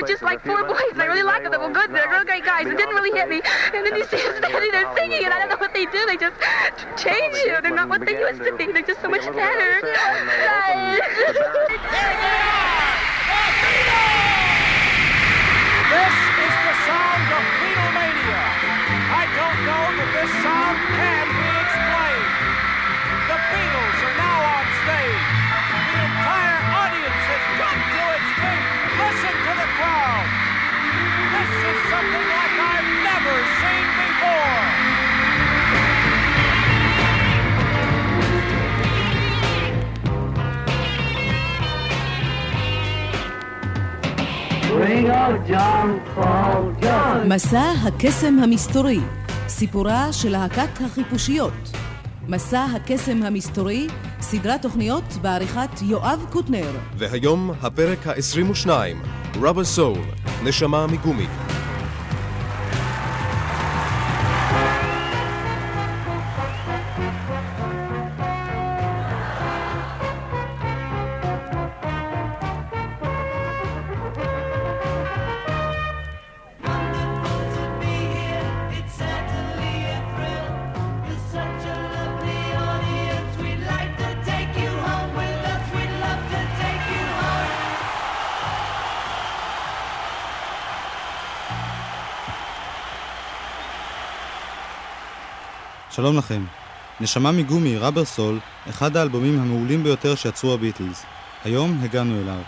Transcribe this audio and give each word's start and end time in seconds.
were 0.00 0.08
just 0.08 0.22
like 0.22 0.40
four 0.44 0.64
boys. 0.64 0.96
I 0.96 1.04
really 1.06 1.22
liked 1.22 1.44
them. 1.44 1.52
They 1.52 1.58
were 1.58 1.70
good. 1.70 1.92
They're 1.92 2.08
real 2.08 2.24
great 2.24 2.44
guys. 2.44 2.66
It 2.66 2.76
didn't 2.76 2.94
really 2.94 3.16
hit 3.16 3.28
me. 3.28 3.40
And 3.74 3.86
then 3.86 3.96
you 3.96 4.04
see 4.04 4.16
them 4.16 4.36
standing 4.38 4.72
there 4.72 4.92
singing, 4.96 5.24
and 5.24 5.34
I 5.34 5.38
don't 5.40 5.50
know 5.50 5.56
what 5.56 5.74
they 5.74 5.86
do. 5.86 6.06
They 6.06 6.16
just 6.16 6.36
change 6.96 7.36
you. 7.44 7.60
They're 7.60 7.74
not 7.74 7.88
what 7.88 8.04
they 8.04 8.18
used 8.18 8.42
to 8.42 8.56
be. 8.56 8.72
They're 8.72 8.82
just 8.82 9.00
so 9.02 9.08
much 9.08 9.26
better. 9.32 9.80
מסע 47.24 47.72
הקסם 47.82 48.38
המסתורי, 48.42 49.00
סיפורה 49.48 50.12
של 50.12 50.28
להקת 50.28 50.80
החיפושיות. 50.84 51.52
מסע 52.28 52.64
הקסם 52.76 53.22
המסתורי, 53.22 53.86
סדרת 54.20 54.62
תוכניות 54.62 55.04
בעריכת 55.22 55.82
יואב 55.82 56.26
קוטנר. 56.30 56.70
והיום 56.98 57.50
הפרק 57.62 58.06
ה-22, 58.06 58.68
Rubber 59.34 59.78
Soul, 59.78 59.98
נשמה 60.44 60.86
מגומי. 60.86 61.49
שלום 96.10 96.18
לכם. 96.18 96.44
נשמה 97.00 97.32
מגומי, 97.32 97.76
רבר 97.76 98.04
סול, 98.04 98.38
אחד 98.68 98.96
האלבומים 98.96 99.40
המעולים 99.40 99.82
ביותר 99.82 100.14
שיצרו 100.14 100.54
הביטלס. 100.54 101.04
היום 101.44 101.78
הגענו 101.82 102.20
אליו. 102.20 102.40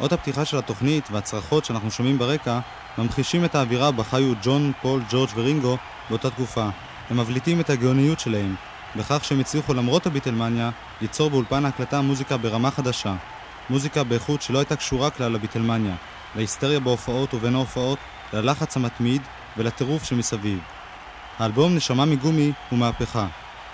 אות 0.00 0.12
הפתיחה 0.12 0.44
של 0.44 0.58
התוכנית 0.58 1.08
והצרחות 1.12 1.64
שאנחנו 1.64 1.90
שומעים 1.90 2.18
ברקע 2.18 2.58
ממחישים 2.98 3.44
את 3.44 3.54
האווירה 3.54 3.90
בה 3.90 4.04
חיו 4.04 4.32
ג'ון, 4.42 4.72
פול, 4.82 5.02
ג'ורג' 5.10 5.28
ורינגו 5.34 5.76
באותה 6.10 6.30
תקופה. 6.30 6.68
הם 7.10 7.20
מבליטים 7.20 7.60
את 7.60 7.70
הגאוניות 7.70 8.20
שלהם, 8.20 8.54
בכך 8.96 9.24
שהם 9.24 9.40
הצליחו 9.40 9.74
למרות 9.74 10.06
הביטלמניה 10.06 10.70
ליצור 11.00 11.30
באולפן 11.30 11.64
ההקלטה 11.64 12.00
מוזיקה 12.00 12.36
ברמה 12.36 12.70
חדשה. 12.70 13.14
מוזיקה 13.70 14.04
באיכות 14.04 14.42
שלא 14.42 14.58
הייתה 14.58 14.76
קשורה 14.76 15.10
כלל 15.10 15.32
לביטלמניה, 15.32 15.94
להיסטריה 16.36 16.80
בהופעות 16.80 17.34
ובין 17.34 17.54
ההופעות, 17.54 17.98
ללחץ 18.32 18.76
המתמיד 18.76 19.22
ולטירוף 19.56 20.04
שמסביב. 20.04 20.75
האלבום 21.38 21.74
נשמה 21.74 22.04
מגומי 22.04 22.52
הוא 22.70 22.78
מהפכה. 22.78 23.26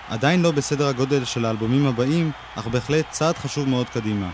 עדיין 0.09 0.43
לא 0.43 0.51
בסדר 0.51 0.87
הגודל 0.87 1.25
של 1.25 1.45
האלבומים 1.45 1.87
הבאים, 1.87 2.31
אך 2.57 2.67
בהחלט 2.67 3.11
צעד 3.11 3.37
חשוב 3.37 3.69
מאוד 3.69 3.89
קדימה. 3.89 4.31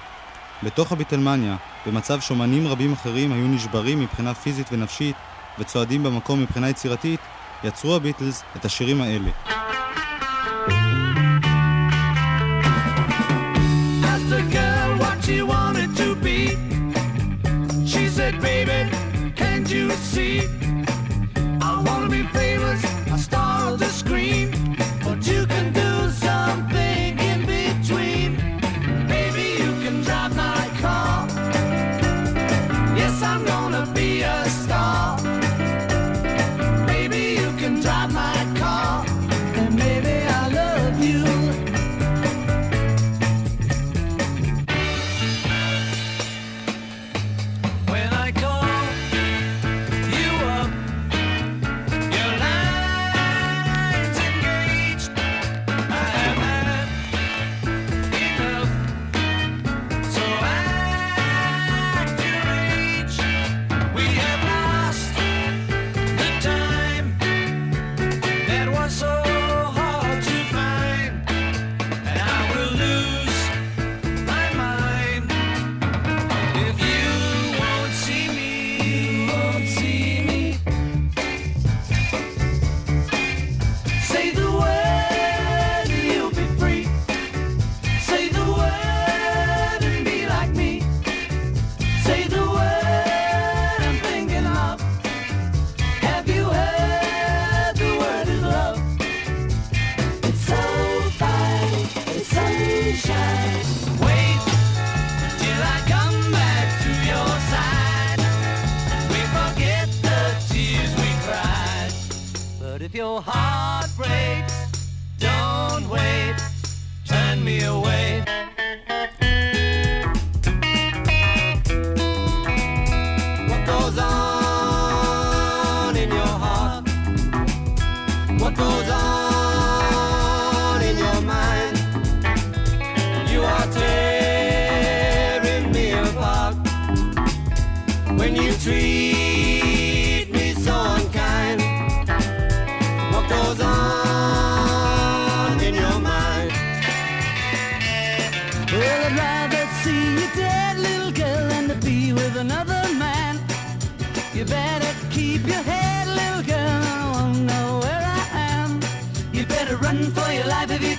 בתוך 0.62 0.93
הביטלמניה, 0.93 1.56
במצב 1.87 2.21
שאומנים 2.21 2.69
רבים 2.69 2.93
אחרים 2.93 3.33
היו 3.33 3.49
נשברים 3.49 4.00
מבחינה 4.00 4.34
פיזית 4.34 4.66
ונפשית 4.72 5.16
וצועדים 5.59 6.03
במקום 6.03 6.43
מבחינה 6.43 6.69
יצירתית, 6.69 7.21
יצרו 7.65 7.97
הביטלס 7.97 8.43
את 8.56 8.65
השירים 8.65 9.00
האלה. 9.00 9.31
Baby, 18.43 18.81
can't 19.34 19.69
you 19.71 19.91
see? 19.91 20.47
If 112.88 112.94
your 112.94 113.21
heart 113.21 113.91
breaks, 113.99 114.88
don't 115.19 115.87
wait. 115.91 116.37
Turn 117.04 117.44
me 117.44 117.62
away. 117.65 118.25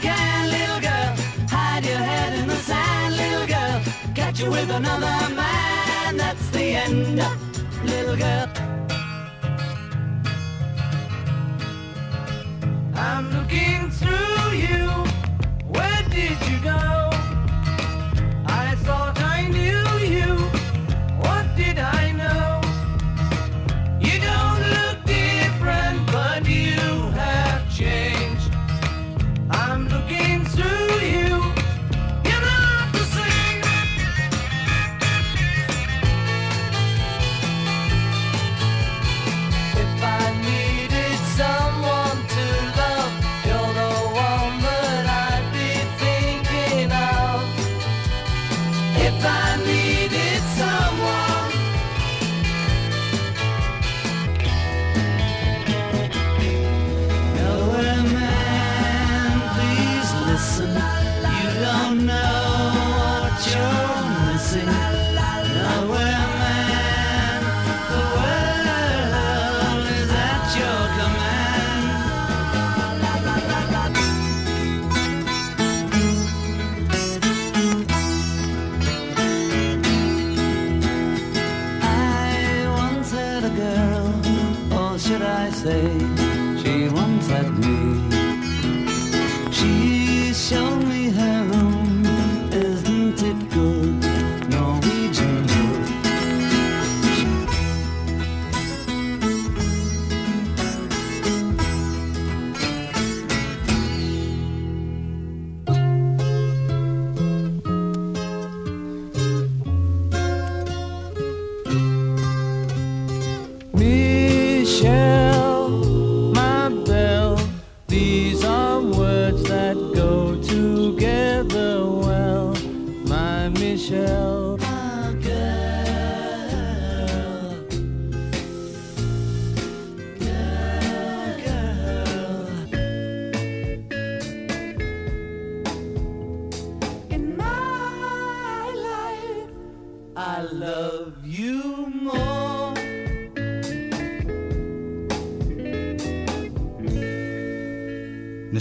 Can, 0.01 0.49
little 0.49 0.81
girl. 0.81 1.15
Hide 1.49 1.85
your 1.85 1.97
head 1.97 2.39
in 2.39 2.47
the 2.47 2.55
sand, 2.55 3.15
little 3.17 3.47
girl. 3.47 3.81
Catch 4.15 4.41
you 4.41 4.51
with 4.51 4.69
another 4.69 5.35
man, 5.35 6.17
that's 6.17 6.49
the 6.49 6.63
end. 6.83 7.21
little 7.83 8.15
girl. 8.15 8.68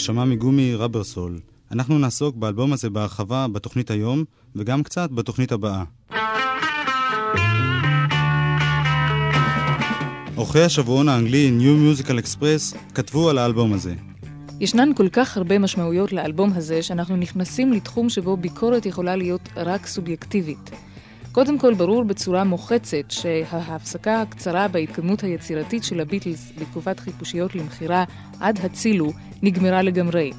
נשמה 0.08 0.24
מגומי 0.24 0.74
רבר 0.74 1.04
סול. 1.04 1.40
אנחנו 1.72 1.98
נעסוק 1.98 2.36
באלבום 2.36 2.72
הזה 2.72 2.90
בהרחבה 2.90 3.46
בתוכנית 3.52 3.90
היום, 3.90 4.24
וגם 4.56 4.82
קצת 4.82 5.10
בתוכנית 5.10 5.52
הבאה. 5.52 5.84
עורכי 10.34 10.62
השבועון 10.62 11.08
האנגלי 11.08 11.50
New 11.60 12.00
Musical 12.00 12.24
Express 12.24 12.76
כתבו 12.94 13.30
על 13.30 13.38
האלבום 13.38 13.72
הזה. 13.72 13.94
ישנן 14.60 14.94
כל 14.96 15.08
כך 15.08 15.36
הרבה 15.36 15.58
משמעויות 15.58 16.12
לאלבום 16.12 16.52
הזה, 16.54 16.82
שאנחנו 16.82 17.16
נכנסים 17.16 17.72
לתחום 17.72 18.08
שבו 18.08 18.36
ביקורת 18.36 18.86
יכולה 18.86 19.16
להיות 19.16 19.48
רק 19.56 19.86
סובייקטיבית. 19.86 20.70
קודם 21.32 21.58
כל, 21.58 21.74
ברור 21.74 22.04
בצורה 22.04 22.44
מוחצת 22.44 23.10
שההפסקה 23.10 24.22
הקצרה 24.22 24.68
בהתקדמות 24.68 25.22
היצירתית 25.22 25.84
של 25.84 26.00
הביטלס 26.00 26.52
בתקופת 26.58 27.00
חיפושיות 27.00 27.54
למכירה 27.54 28.04
עד 28.40 28.58
הצילו 28.62 29.12
נגמרה 29.42 29.82
לגמרי. 29.82 30.32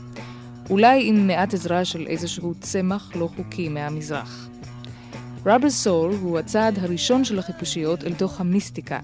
אולי 0.69 1.09
עם 1.09 1.27
מעט 1.27 1.53
עזרה 1.53 1.85
של 1.85 2.07
איזשהו 2.07 2.53
צמח 2.61 3.11
לא 3.15 3.29
חוקי 3.35 3.69
מהמזרח. 3.69 4.49
רבר 5.45 5.69
סול 5.69 6.13
הוא 6.21 6.39
הצעד 6.39 6.79
הראשון 6.79 7.25
של 7.25 7.39
החיפושיות 7.39 8.03
אל 8.03 8.13
תוך 8.13 8.39
המיסטיקה, 8.39 8.99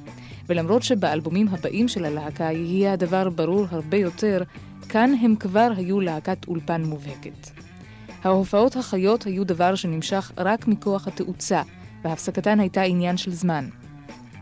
ולמרות 0.48 0.84
שבאלבומים 0.84 1.48
הבאים 1.48 1.88
של 1.88 2.06
הלהקה 2.06 2.44
יהיה 2.44 2.94
הדבר 2.94 3.30
ברור 3.30 3.66
הרבה 3.70 3.98
יותר, 3.98 4.44
כאן 4.90 5.14
הם 5.22 5.36
כבר 5.36 5.72
היו 5.78 6.00
להקת 6.00 6.48
אולפן 6.48 6.84
מובהקת. 6.84 7.65
ההופעות 8.26 8.76
החיות 8.76 9.24
היו 9.24 9.44
דבר 9.44 9.76
שנמשך 9.76 10.32
רק 10.38 10.68
מכוח 10.68 11.08
התאוצה, 11.08 11.62
והפסקתן 12.04 12.60
הייתה 12.60 12.82
עניין 12.82 13.18
של 13.18 13.32
זמן. 13.32 13.66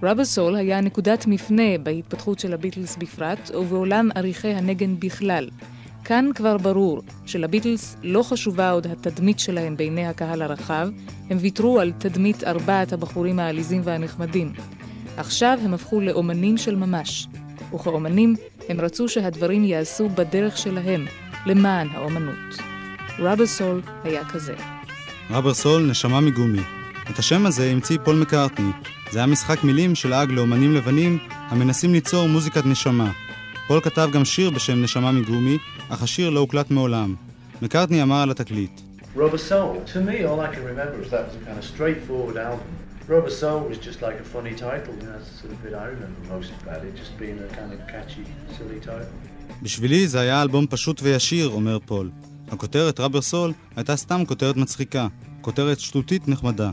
רבר 0.04 0.26
סול 0.26 0.56
היה 0.56 0.82
נקודת 0.82 1.28
מפנה 1.28 1.78
בהתפתחות 1.84 2.40
של 2.40 2.54
הביטלס 2.54 2.98
בפרט, 2.98 3.52
ובעולם 3.56 4.10
עריכי 4.16 4.48
הנגן 4.54 5.00
בכלל. 5.00 5.50
כאן 6.04 6.30
כבר 6.36 6.58
ברור 6.58 7.02
שלביטלס 7.26 7.98
לא 8.04 8.24
חשובה 8.24 8.72
עוד 8.72 8.88
התדמית 8.88 9.40
שלהם 9.40 9.78
בעיני 9.78 10.08
הקהל 10.08 10.42
הרחב, 10.42 10.90
הם 11.30 11.38
ויתרו 11.42 11.80
על 11.80 11.92
תדמית 11.98 12.44
ארבעת 12.44 12.94
הבחורים 12.94 13.40
העליזים 13.40 13.82
והנחמדים. 13.84 14.54
עכשיו 15.18 15.60
הם 15.64 15.74
הפכו 15.74 16.02
לאומנים 16.02 16.58
של 16.58 16.76
ממש, 16.76 17.28
וכאומנים 17.74 18.36
הם 18.70 18.82
רצו 18.82 19.10
שהדברים 19.10 19.64
ייעשו 19.64 20.10
בדרך 20.10 20.58
שלהם, 20.58 21.06
למען 21.46 21.88
האומנות. 21.90 22.73
רבר 23.20 23.46
סול 23.46 23.82
היה 24.04 24.26
כזה. 24.26 24.54
Rubber 25.30 25.54
Soul, 25.54 25.82
נשמה 25.82 26.20
מגומי. 26.22 26.62
את 27.10 27.20
השם 27.20 27.46
הזה 27.46 27.70
המציא 27.72 27.98
פול 28.04 28.16
מקארטני. 28.16 28.72
זה 29.12 29.20
היה 29.20 29.28
משחק 29.28 29.64
מילים 29.64 29.96
שלעג 29.96 30.32
לאומנים 30.32 30.74
לבנים 30.74 31.20
המנסים 31.30 31.94
ליצור 31.94 32.28
מוזיקת 32.28 32.66
נשמה. 32.66 33.12
פול 33.68 33.82
כתב 33.82 34.10
גם 34.14 34.26
שיר 34.26 34.50
בשם 34.50 34.82
נשמה 34.82 35.12
מגומי, 35.12 35.58
אך 35.90 36.04
השיר 36.04 36.30
לא 36.30 36.40
הוקלט 36.40 36.72
מעולם. 36.72 37.16
מקארטני 37.62 38.02
אמר 38.02 38.22
על 38.22 38.32
התקליט 38.32 38.82
Rubber 39.16 39.38
Soul. 39.38 39.76
To 39.94 40.00
me, 40.10 40.18
all 40.30 40.40
I 40.40 40.50
can 40.56 40.64
remember 40.74 40.98
is 41.04 41.12
that 41.12 41.24
was 41.28 41.36
a 41.42 41.44
kind 41.48 41.58
of 41.62 41.66
straightforward 41.74 42.38
album. 42.50 42.68
Rubber 43.08 43.30
Soul 43.42 43.60
was 43.72 43.78
just 43.90 44.00
like 44.02 44.18
a 44.26 44.28
funny 44.36 44.56
title. 44.68 44.94
You 45.00 45.06
know, 45.06 45.14
that's 45.16 45.30
the 45.32 45.38
sort 45.42 45.52
of 45.54 45.60
bit 45.66 45.74
I 45.84 45.86
remember 45.96 46.20
most 46.36 46.52
about 46.62 46.82
it, 46.88 46.94
just 47.04 47.14
being 47.24 47.38
a 47.48 47.50
kind 47.60 47.72
of 47.76 47.80
catchy, 47.94 48.26
silly 48.58 48.80
title. 48.80 49.14
בשבילי 49.62 50.08
זה 50.08 50.20
היה 50.20 50.42
אלבום 50.42 50.68
פשוט 50.70 51.00
וישיר, 51.04 51.48
אומר 51.48 51.80
פול. 51.86 52.10
הכותרת 52.54 53.00
רבר 53.00 53.22
סול 53.22 53.54
הייתה 53.76 53.96
סתם 53.96 54.26
כותרת 54.26 54.58
מצחיקה, 54.58 55.08
כותרת 55.42 55.80
שטותית 55.80 56.28
נחמדה. 56.28 56.72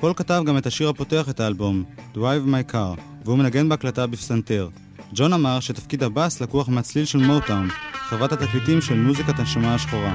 פול 0.00 0.12
כתב 0.16 0.42
גם 0.46 0.58
את 0.58 0.66
השיר 0.66 0.88
הפותח 0.88 1.28
את 1.28 1.40
האלבום, 1.40 1.84
Drive 2.14 2.46
My 2.46 2.72
Car, 2.72 3.00
והוא 3.24 3.38
מנגן 3.38 3.68
בהקלטה 3.68 4.06
בפסנתר. 4.06 4.68
ג'ון 5.12 5.32
אמר 5.32 5.60
שתפקיד 5.60 6.02
הבאס 6.02 6.40
לקוח 6.40 6.68
מהצליל 6.68 7.04
של 7.04 7.18
מוטאון, 7.18 7.68
חברת 7.92 8.32
התקליטים 8.32 8.80
של 8.80 8.94
מוזיקת 8.94 9.38
הנשמה 9.38 9.74
השחורה. 9.74 10.14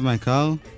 My 0.00 0.26
Car, 0.26 0.68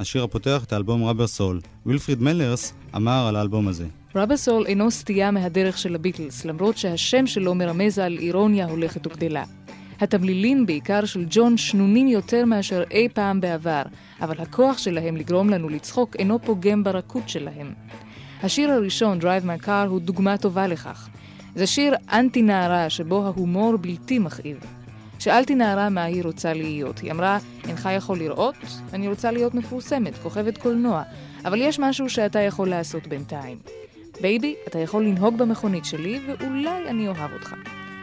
השיר 0.00 0.24
הפותח 0.24 0.64
את 0.64 0.72
האלבום 0.72 1.04
ראבר 1.04 1.26
סול. 1.26 1.60
וילפריד 1.86 2.22
מלרס 2.22 2.72
אמר 2.96 3.26
על 3.28 3.36
האלבום 3.36 3.68
הזה. 3.68 3.86
רבה 4.14 4.36
סול 4.36 4.66
אינו 4.66 4.90
סטייה 4.90 5.30
מהדרך 5.30 5.78
של 5.78 5.94
הביטלס, 5.94 6.44
למרות 6.44 6.78
שהשם 6.78 7.26
שלו 7.26 7.54
מרמז 7.54 7.98
על 7.98 8.18
אירוניה 8.18 8.66
הולכת 8.66 9.06
וגדלה. 9.06 9.44
התמלילים 10.00 10.66
בעיקר 10.66 11.04
של 11.04 11.26
ג'ון 11.30 11.56
שנונים 11.56 12.08
יותר 12.08 12.44
מאשר 12.44 12.82
אי 12.90 13.08
פעם 13.08 13.40
בעבר, 13.40 13.82
אבל 14.20 14.40
הכוח 14.40 14.78
שלהם 14.78 15.16
לגרום 15.16 15.50
לנו 15.50 15.68
לצחוק 15.68 16.16
אינו 16.16 16.38
פוגם 16.42 16.84
ברכות 16.84 17.28
שלהם. 17.28 17.72
השיר 18.42 18.70
הראשון, 18.70 19.18
Drive 19.20 19.44
My 19.44 19.64
Car, 19.66 19.88
הוא 19.88 20.00
דוגמה 20.00 20.36
טובה 20.36 20.66
לכך. 20.66 21.08
זה 21.54 21.66
שיר 21.66 21.94
אנטי 22.12 22.42
נערה 22.42 22.90
שבו 22.90 23.26
ההומור 23.26 23.76
בלתי 23.76 24.18
מכאיב. 24.18 24.77
שאלתי 25.18 25.54
נערה 25.54 25.88
מה 25.88 26.02
היא 26.02 26.24
רוצה 26.24 26.52
להיות. 26.52 26.98
היא 26.98 27.12
אמרה, 27.12 27.38
אינך 27.68 27.88
יכול 27.96 28.18
לראות? 28.18 28.54
אני 28.92 29.08
רוצה 29.08 29.30
להיות 29.30 29.54
מפורסמת, 29.54 30.18
כוכבת 30.18 30.58
קולנוע, 30.58 31.02
אבל 31.44 31.60
יש 31.60 31.78
משהו 31.78 32.10
שאתה 32.10 32.40
יכול 32.40 32.68
לעשות 32.68 33.06
בינתיים. 33.06 33.58
Baby, 34.20 34.54
אתה 34.68 34.78
יכול 34.78 35.04
לנהוג 35.04 35.38
במכונית 35.38 35.84
שלי, 35.84 36.20
ואולי 36.26 36.88
אני 36.88 37.08
אוהב 37.08 37.32
אותך. 37.32 37.54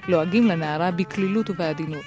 לועגים 0.07 0.47
לנערה 0.47 0.91
בקלילות 0.91 1.49
ובעדינות. 1.49 2.05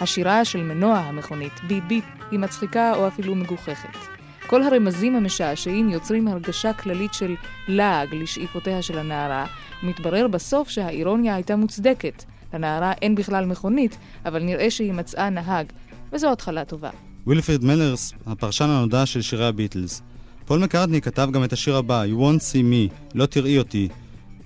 השירה 0.00 0.44
של 0.44 0.62
מנוע 0.62 0.98
המכונית, 0.98 1.52
beep, 1.68 2.04
היא 2.30 2.38
מצחיקה 2.38 2.94
או 2.94 3.08
אפילו 3.08 3.34
מגוחכת. 3.34 3.98
כל 4.46 4.62
הרמזים 4.62 5.16
המשעשעים 5.16 5.88
יוצרים 5.88 6.28
הרגשה 6.28 6.72
כללית 6.72 7.14
של 7.14 7.34
לעג 7.68 8.14
לשאיפותיה 8.14 8.82
של 8.82 8.98
הנערה, 8.98 9.46
ומתברר 9.82 10.28
בסוף 10.28 10.68
שהאירוניה 10.68 11.34
הייתה 11.34 11.56
מוצדקת. 11.56 12.24
לנערה 12.54 12.92
אין 12.92 13.14
בכלל 13.14 13.46
מכונית, 13.46 13.98
אבל 14.24 14.42
נראה 14.42 14.70
שהיא 14.70 14.92
מצאה 14.92 15.30
נהג, 15.30 15.66
וזו 16.12 16.32
התחלה 16.32 16.64
טובה. 16.64 16.90
וילפריד 17.26 17.64
מלרס, 17.64 18.12
הפרשן 18.26 18.64
הנודע 18.64 19.06
של 19.06 19.22
שירי 19.22 19.46
הביטלס. 19.46 20.02
פול 20.44 20.60
מקארטני 20.60 21.00
כתב 21.00 21.28
גם 21.32 21.44
את 21.44 21.52
השיר 21.52 21.76
הבא, 21.76 22.04
You 22.04 22.20
won't 22.20 22.40
see 22.40 22.62
me, 22.62 22.94
לא 23.14 23.26
תראי 23.26 23.58
אותי. 23.58 23.88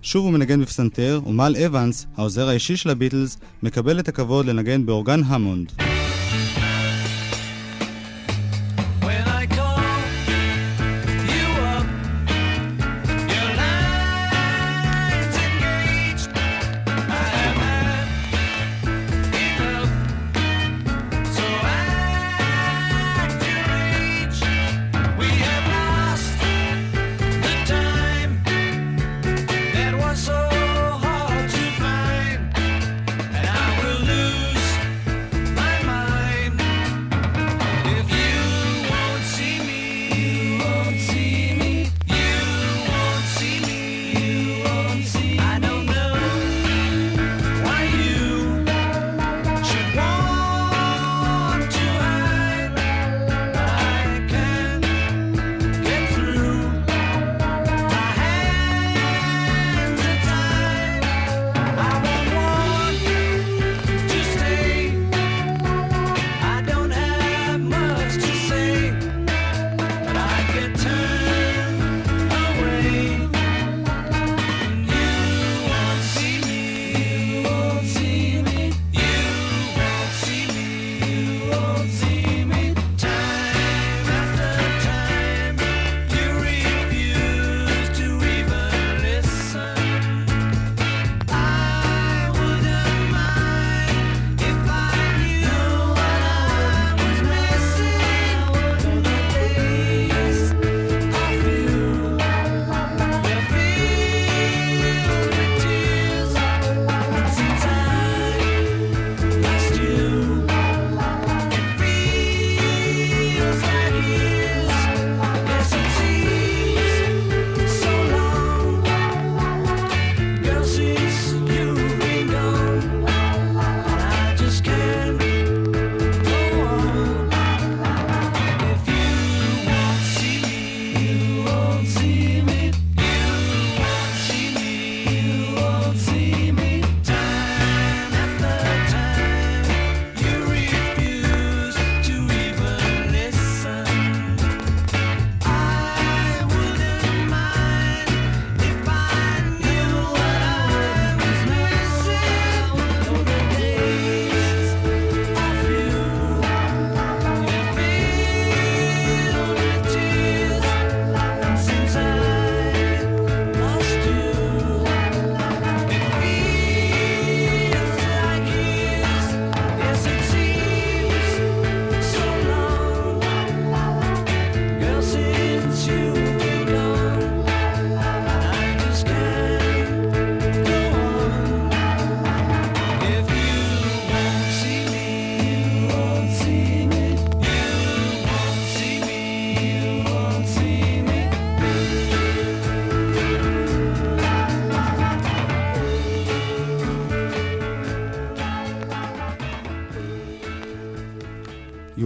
שוב 0.03 0.25
הוא 0.25 0.33
מנגן 0.33 0.61
בפסנתר, 0.61 1.21
ומל 1.27 1.57
אבנס, 1.67 2.07
העוזר 2.17 2.49
האישי 2.49 2.77
של 2.77 2.91
הביטלס, 2.91 3.39
מקבל 3.63 4.01
את 4.01 4.09
הכבוד 4.09 4.47
לנגן 4.47 4.87
באורגן 4.87 5.21
המונד. 5.27 5.73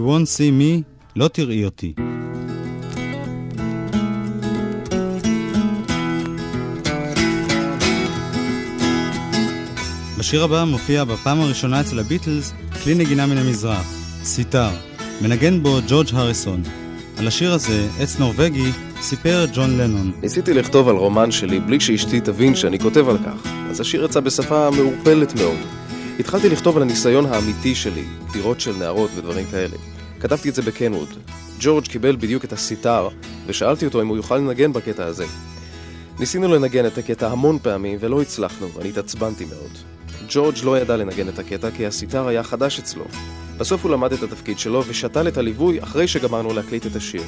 Won't 0.07 0.27
see 0.37 0.51
me, 0.51 0.83
לא 1.15 1.27
תראי 1.27 1.65
אותי. 1.65 1.93
בשיר 10.17 10.43
הבא 10.43 10.63
מופיע 10.63 11.03
בפעם 11.03 11.39
הראשונה 11.39 11.81
אצל 11.81 11.99
הביטלס 11.99 12.53
כלי 12.83 12.95
נגינה 12.95 13.25
מן 13.25 13.37
המזרח, 13.37 13.85
סיטר. 14.23 14.69
מנגן 15.21 15.63
בו 15.63 15.79
ג'ורג' 15.87 16.07
הריסון. 16.13 16.63
על 17.17 17.27
השיר 17.27 17.53
הזה, 17.53 17.87
עץ 17.99 18.19
נורבגי, 18.19 18.71
סיפר 19.01 19.45
ג'ון 19.53 19.77
לנון. 19.77 20.11
ניסיתי 20.21 20.53
לכתוב 20.53 20.89
על 20.89 20.95
רומן 20.95 21.31
שלי 21.31 21.59
בלי 21.59 21.79
שאשתי 21.79 22.21
תבין 22.21 22.55
שאני 22.55 22.79
כותב 22.79 23.09
על 23.09 23.17
כך, 23.17 23.47
אז 23.69 23.79
השיר 23.79 24.05
יצא 24.05 24.19
בשפה 24.19 24.69
מעורפלת 24.71 25.35
מאוד. 25.35 25.57
התחלתי 26.19 26.49
לכתוב 26.49 26.77
על 26.77 26.83
הניסיון 26.83 27.25
האמיתי 27.25 27.75
שלי, 27.75 28.03
דירות 28.33 28.59
של 28.59 28.75
נערות 28.75 29.09
ודברים 29.15 29.45
כאלה. 29.51 29.96
כתבתי 30.19 30.49
את 30.49 30.55
זה 30.55 30.61
בקנווד. 30.61 31.09
ג'ורג' 31.59 31.87
קיבל 31.87 32.15
בדיוק 32.15 32.45
את 32.45 32.53
הסיטר, 32.53 33.09
ושאלתי 33.45 33.85
אותו 33.85 34.01
אם 34.01 34.07
הוא 34.07 34.17
יוכל 34.17 34.37
לנגן 34.37 34.73
בקטע 34.73 35.05
הזה. 35.05 35.25
ניסינו 36.19 36.47
לנגן 36.47 36.85
את 36.85 36.97
הקטע 36.97 37.27
המון 37.27 37.59
פעמים 37.59 37.97
ולא 38.01 38.21
הצלחנו, 38.21 38.73
ואני 38.73 38.89
התעצבנתי 38.89 39.45
מאוד. 39.45 39.71
ג'ורג' 40.29 40.55
לא 40.63 40.79
ידע 40.79 40.97
לנגן 40.97 41.29
את 41.29 41.39
הקטע 41.39 41.71
כי 41.71 41.85
הסיטר 41.85 42.27
היה 42.27 42.43
חדש 42.43 42.79
אצלו. 42.79 43.05
בסוף 43.57 43.83
הוא 43.83 43.91
למד 43.91 44.13
את 44.13 44.23
התפקיד 44.23 44.59
שלו 44.59 44.83
ושתל 44.87 45.27
את 45.27 45.37
הליווי 45.37 45.83
אחרי 45.83 46.07
שגמרנו 46.07 46.53
להקליט 46.53 46.85
את 46.85 46.95
השיר. 46.95 47.23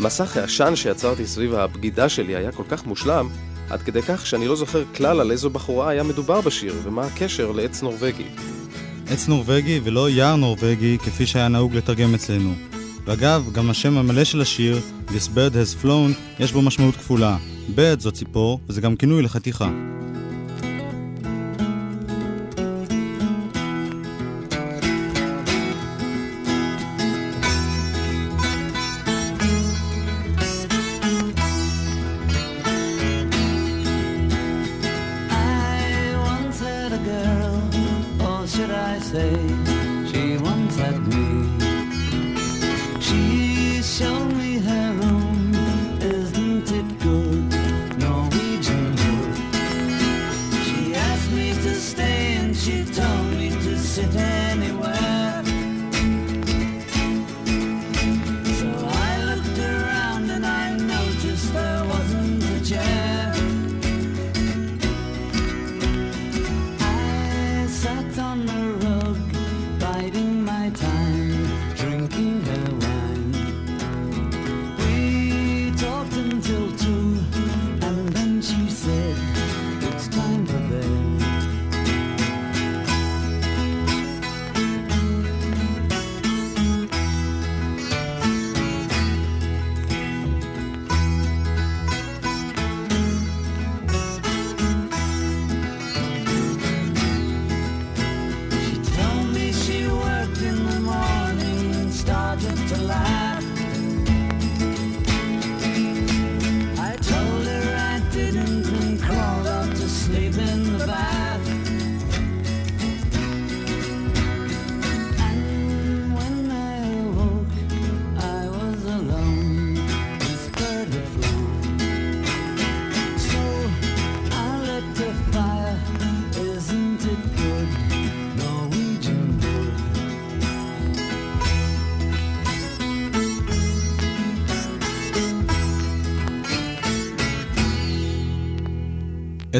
מסך 0.00 0.36
העשן 0.36 0.76
שיצרתי 0.76 1.26
סביב 1.26 1.54
הבגידה 1.54 2.08
שלי 2.08 2.36
היה 2.36 2.52
כל 2.52 2.64
כך 2.68 2.86
מושלם, 2.86 3.28
עד 3.70 3.82
כדי 3.82 4.02
כך 4.02 4.26
שאני 4.26 4.48
לא 4.48 4.56
זוכר 4.56 4.84
כלל 4.94 5.20
על 5.20 5.30
איזו 5.30 5.50
בחורה 5.50 5.88
היה 5.88 6.02
מדובר 6.02 6.40
בשיר 6.40 6.74
ומה 6.82 7.04
הקשר 7.04 7.52
לעץ 7.52 7.82
נורבגי. 7.82 8.28
עץ 9.12 9.28
נורבגי 9.28 9.80
ולא 9.84 10.10
יער 10.10 10.36
נורבגי 10.36 10.98
כפי 10.98 11.26
שהיה 11.26 11.48
נהוג 11.48 11.76
לתרגם 11.76 12.14
אצלנו. 12.14 12.54
ואגב, 13.04 13.52
גם 13.52 13.70
השם 13.70 13.98
המלא 13.98 14.24
של 14.24 14.40
השיר, 14.40 14.80
This 15.08 15.28
bird 15.34 15.54
has 15.54 15.84
flown, 15.84 16.40
יש 16.40 16.52
בו 16.52 16.62
משמעות 16.62 16.96
כפולה. 16.96 17.36
bird 17.76 18.00
זו 18.00 18.12
ציפור, 18.12 18.60
וזה 18.68 18.80
גם 18.80 18.96
כינוי 18.96 19.22
לחתיכה. 19.22 19.70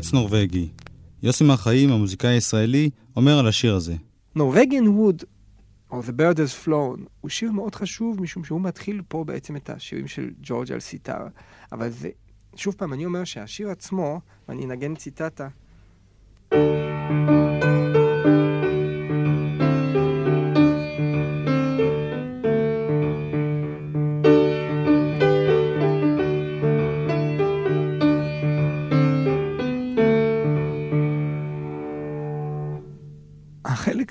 עץ 0.03 0.13
נורבגי. 0.13 0.69
יוסי 1.23 1.45
מהחיים, 1.45 1.93
המוזיקאי 1.93 2.31
הישראלי, 2.31 2.91
אומר 3.17 3.39
על 3.39 3.49
השיר 3.49 3.75
הזה. 3.75 3.95
נורווגיאן 4.35 4.89
ווד, 4.89 5.23
או 5.91 6.01
The 6.01 6.21
Bird 6.21 6.37
has 6.37 6.67
Flown, 6.67 7.01
הוא 7.21 7.31
שיר 7.31 7.53
מאוד 7.53 7.75
חשוב, 7.75 8.23
משום 8.23 8.45
שהוא 8.45 8.61
מתחיל 8.61 9.03
פה 9.09 9.25
בעצם 9.25 9.57
את 9.57 9.71
השירים 9.71 10.09
של 10.09 10.31
ג'ורג' 10.43 10.73
על 10.73 10.81
סיטר. 10.81 11.27
אבל 11.73 11.91
זה, 11.91 12.09
שוב 12.57 12.75
פעם, 12.75 12.93
אני 12.93 13.05
אומר 13.05 13.25
שהשיר 13.25 13.71
עצמו, 13.71 14.21
ואני 14.49 14.65
אנגן 14.65 14.95
ציטטה, 14.95 15.49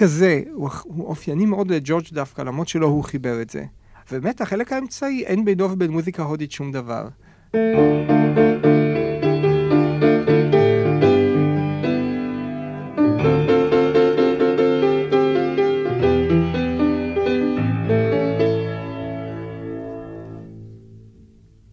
הזה 0.02 0.42
הוא, 0.54 0.70
הוא 0.84 1.08
אופייני 1.08 1.46
מאוד 1.46 1.72
לג'ורג' 1.72 2.06
דווקא, 2.12 2.42
למרות 2.42 2.68
שלא 2.68 2.86
הוא 2.86 3.04
חיבר 3.04 3.42
את 3.42 3.50
זה. 3.50 3.64
ובאמת, 4.12 4.42
החלק 4.42 4.74
האמצעי, 4.74 5.24
אין 5.26 5.46
בינו 5.46 5.72
ובין 5.72 5.92
מוזיקה 5.92 6.24
הודית 6.24 6.52
שום 6.52 6.72
דבר. 6.72 7.08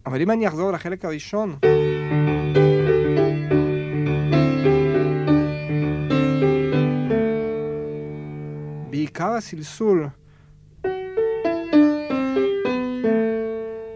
אבל 0.05 0.21
אם 0.21 0.31
אני 0.31 0.47
אחזור 0.47 0.71
לחלק 0.71 1.05
הראשון, 1.05 1.55
בעיקר 9.19 9.33
הסלסול 9.33 10.07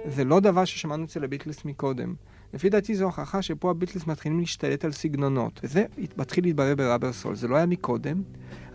זה 0.08 0.24
לא 0.26 0.40
דבר 0.40 0.66
ששמענו 0.66 1.06
אצל 1.06 1.24
הביטלס 1.24 1.66
מקודם. 1.66 2.14
לפי 2.54 2.70
דעתי 2.70 2.96
זו 2.96 3.06
הוכחה 3.06 3.42
שפה 3.42 3.70
הביטלס 3.72 4.08
מתחילים 4.08 4.40
להשתלט 4.40 4.86
על 4.86 4.92
סגנונות, 4.92 5.60
וזה 5.64 5.86
מתחיל 6.18 6.44
להתברר 6.44 6.76
ברבר 6.76 7.14
סול, 7.14 7.36
זה 7.36 7.48
לא 7.48 7.56
היה 7.56 7.66
מקודם. 7.66 8.22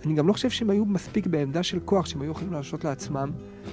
אני 0.05 0.15
גם 0.15 0.29
לא 0.29 0.33
חושב 0.33 0.51
שהם 0.51 0.71
היו 0.71 0.85
מספיק 0.85 1.27
בעמדה 1.27 1.63
של 1.63 1.81
כוח, 1.85 2.07
שהם 2.07 2.23
היו 2.23 2.31
יכולים 2.31 2.53
להרשות 2.53 2.85
לעצמם 2.85 3.33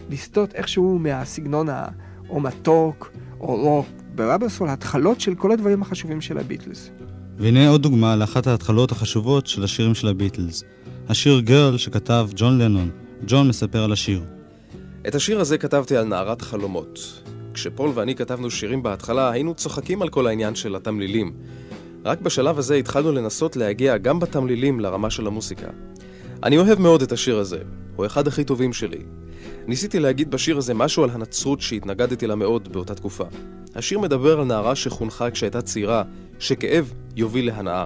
לסטות 0.09 0.55
איכשהו 0.55 0.99
מהסגנון 0.99 1.69
ה... 1.69 1.88
או 2.29 2.39
מתוק, 2.39 3.11
או 3.39 3.55
רוק. 3.55 3.85
ברבר 4.15 4.49
סול, 4.49 4.69
התחלות 4.69 5.21
של 5.21 5.35
כל 5.35 5.51
הדברים 5.51 5.81
החשובים 5.81 6.21
של 6.21 6.38
הביטלס. 6.38 6.91
והנה 7.38 7.69
עוד 7.69 7.81
דוגמה 7.83 8.15
לאחת 8.15 8.47
ההתחלות 8.47 8.91
החשובות 8.91 9.47
של 9.47 9.63
השירים 9.63 9.95
של 9.95 10.07
הביטלס. 10.07 10.63
השיר 11.09 11.39
גרל 11.39 11.77
שכתב 11.77 12.27
ג'ון 12.35 12.61
לנון. 12.61 12.89
ג'ון 13.27 13.47
מספר 13.47 13.83
על 13.83 13.91
השיר. 13.91 14.23
את 15.07 15.15
השיר 15.15 15.39
הזה 15.39 15.57
כתבתי 15.57 15.97
על 15.97 16.05
נערת 16.05 16.41
חלומות. 16.41 17.21
כשפול 17.53 17.91
ואני 17.93 18.15
כתבנו 18.15 18.51
שירים 18.51 18.83
בהתחלה, 18.83 19.31
היינו 19.31 19.53
צוחקים 19.53 20.01
על 20.01 20.09
כל 20.09 20.27
העניין 20.27 20.55
של 20.55 20.75
התמלילים. 20.75 21.33
רק 22.05 22.21
בשלב 22.21 22.59
הזה 22.59 22.75
התחלנו 22.75 23.11
לנסות 23.11 23.55
להגיע 23.55 23.97
גם 23.97 24.19
בתמלילים 24.19 24.79
לרמה 24.79 25.09
של 25.09 25.27
המוסיקה. 25.27 25.67
אני 26.43 26.57
אוהב 26.57 26.79
מאוד 26.79 27.01
את 27.01 27.11
השיר 27.11 27.37
הזה, 27.37 27.59
הוא 27.95 28.05
אחד 28.05 28.27
הכי 28.27 28.43
טובים 28.43 28.73
שלי. 28.73 29.01
ניסיתי 29.67 29.99
להגיד 29.99 30.31
בשיר 30.31 30.57
הזה 30.57 30.73
משהו 30.73 31.03
על 31.03 31.09
הנצרות 31.09 31.61
שהתנגדתי 31.61 32.27
לה 32.27 32.35
מאוד 32.35 32.73
באותה 32.73 32.95
תקופה. 32.95 33.25
השיר 33.75 33.99
מדבר 33.99 34.39
על 34.39 34.45
נערה 34.45 34.75
שחונכה 34.75 35.31
כשהייתה 35.31 35.61
צעירה, 35.61 36.03
שכאב 36.39 36.93
יוביל 37.15 37.47
להנאה. 37.47 37.85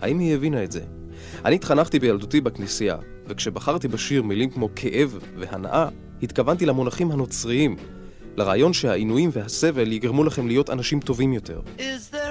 האם 0.00 0.18
היא 0.18 0.34
הבינה 0.34 0.64
את 0.64 0.72
זה? 0.72 0.99
אני 1.44 1.54
התחנכתי 1.54 1.98
בילדותי 1.98 2.40
בכנסייה, 2.40 2.96
וכשבחרתי 3.26 3.88
בשיר 3.88 4.22
מילים 4.22 4.50
כמו 4.50 4.68
כאב 4.76 5.18
והנאה, 5.38 5.88
התכוונתי 6.22 6.66
למונחים 6.66 7.10
הנוצריים, 7.10 7.76
לרעיון 8.36 8.72
שהעינויים 8.72 9.30
והסבל 9.32 9.92
יגרמו 9.92 10.24
לכם 10.24 10.46
להיות 10.46 10.70
אנשים 10.70 11.00
טובים 11.00 11.32
יותר. 11.32 11.60
Is 11.78 12.14
there 12.14 12.30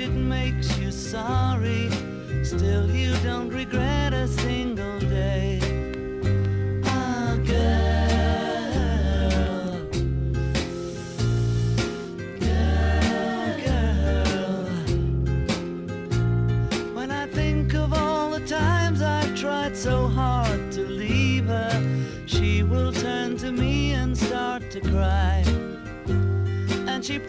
it 0.00 0.10
makes 0.10 0.68
you 0.78 0.90
sorry. 0.90 1.88
Still, 2.42 2.86
you 2.90 3.12
don't 3.22 3.48
regret 3.48 4.12
a 4.12 4.26
single 4.26 4.63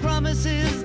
promises 0.05 0.84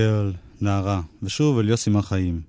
גרל, 0.00 0.32
נערה, 0.60 1.00
ושוב 1.22 1.58
אל 1.58 1.68
יוסי 1.68 1.90
מהחיים. 1.90 2.40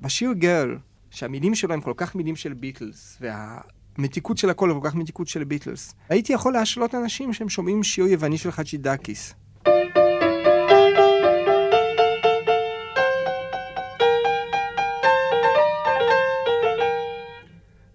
בשיר 0.00 0.32
גרל, 0.32 0.76
שהמילים 1.10 1.54
שלו 1.54 1.74
הם 1.74 1.80
כל 1.80 1.92
כך 1.96 2.14
מילים 2.14 2.36
של 2.36 2.54
ביטלס, 2.54 3.18
והמתיקות 3.20 4.38
של 4.38 4.50
הכל 4.50 4.70
כל 4.80 4.88
כך 4.88 4.94
מתיקות 4.94 5.28
של 5.28 5.44
ביטלס, 5.44 5.94
הייתי 6.08 6.32
יכול 6.32 6.52
להשלות 6.52 6.94
אנשים 6.94 7.32
שהם 7.32 7.48
שומעים 7.48 7.82
שיר 7.82 8.06
יווני 8.06 8.38
של 8.38 8.50
חג'ידקיס. 8.50 9.34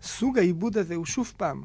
סוג 0.01 0.37
העיבוד 0.37 0.77
הזה 0.77 0.95
הוא 0.95 1.05
שוב 1.05 1.33
פעם 1.37 1.63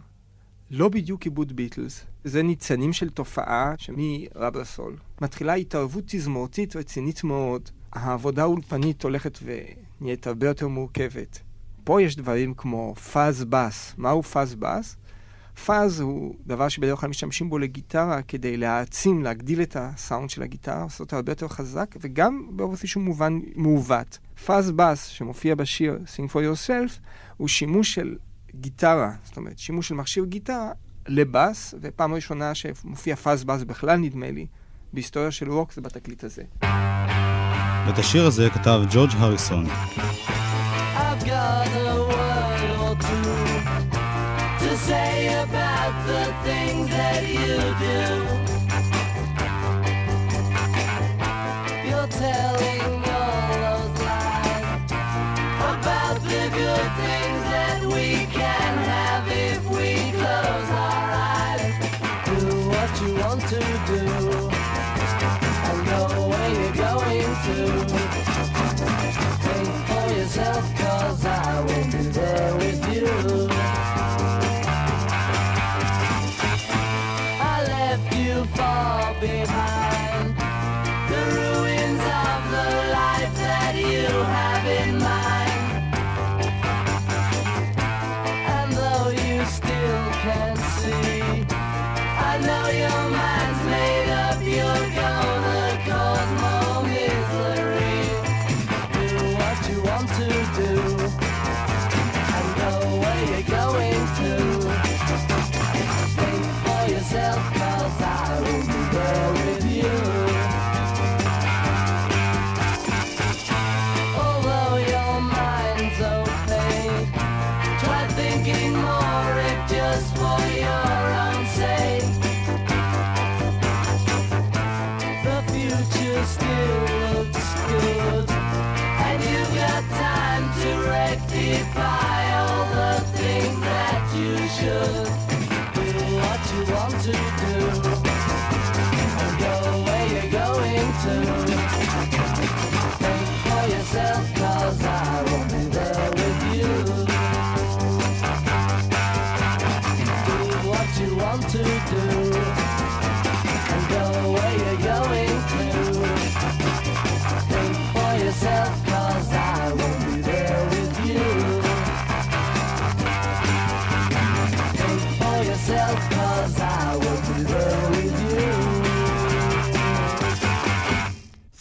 לא 0.75 0.89
בדיוק 0.89 1.23
עיבוד 1.23 1.53
ביטלס. 1.53 2.05
זה 2.25 2.43
ניצנים 2.43 2.93
של 2.93 3.11
תופעה 3.11 3.75
שמרבר 3.79 4.65
סול 4.65 4.97
מתחילה 5.21 5.55
התערבות 5.55 6.05
תזמורתית 6.07 6.77
רצינית 6.77 7.25
מאוד. 7.25 7.69
העבודה 7.93 8.43
האולפנית 8.43 9.03
הולכת 9.03 9.39
ונהיית 9.43 10.27
הרבה 10.27 10.47
יותר 10.47 10.69
מורכבת. 10.69 11.39
פה 11.85 12.03
יש 12.03 12.17
דברים 12.17 12.55
כמו 12.55 12.95
פאז 12.95 13.45
בס. 13.45 13.95
מהו 13.99 14.23
פאז 14.23 14.55
בס? 14.55 14.97
פאז 15.65 16.01
הוא 16.01 16.35
דבר 16.47 16.69
שבדרך 16.69 17.01
כלל 17.01 17.11
משתמשים 17.11 17.51
בו 17.51 17.59
לגיטרה 17.59 18.23
כדי 18.23 18.57
להעצים, 18.57 19.23
להגדיל 19.23 19.63
את 19.63 19.77
הסאונד 19.81 20.31
של 20.31 20.43
הגיטרה, 20.43 20.83
לעשות 20.83 21.01
אותו 21.01 21.17
הרבה 21.17 21.33
יותר 21.33 21.49
חזק, 21.49 21.95
וגם 22.01 22.47
באיזשהו 22.51 23.01
מובן 23.01 23.41
מעוות. 23.55 24.19
פאז 24.47 24.71
בס, 24.71 25.07
שמופיע 25.07 25.55
בשיר 25.55 25.99
Sing 26.17 26.33
for 26.33 26.39
Yourself, 26.39 26.99
הוא 27.37 27.49
שימוש 27.49 27.95
של 27.95 28.17
גיטרה, 28.55 29.13
זאת 29.25 29.37
אומרת, 29.37 29.59
שימוש 29.59 29.89
של 29.89 29.95
מכשיר 29.95 30.25
גיטרה 30.25 30.71
לבאס, 31.09 31.75
ופעם 31.81 32.15
ראשונה 32.15 32.55
שמופיע 32.55 33.17
פאז 33.17 33.45
בס 33.45 33.63
בכלל, 33.63 33.97
נדמה 33.97 34.31
לי, 34.31 34.47
בהיסטוריה 34.93 35.31
של 35.31 35.53
רוק 35.53 35.73
זה 35.73 35.81
בתקליט 35.81 36.25
הזה. 36.25 36.43
ואת 37.87 37.99
השיר 37.99 38.27
הזה 38.27 38.51
כתב 38.51 38.81
ג'ורג' 38.91 39.11
הריסון. 39.17 39.67
I've 39.67 41.25
got 41.25 41.69
a 41.69 41.97
word 42.13 42.71
or 42.85 42.95
two 43.09 43.33
to 44.63 44.71
say 44.89 45.15
about 45.45 45.95
the 46.07 46.25
things 46.45 46.89
that 46.91 47.23
you 47.37 47.57
do. 47.87 48.22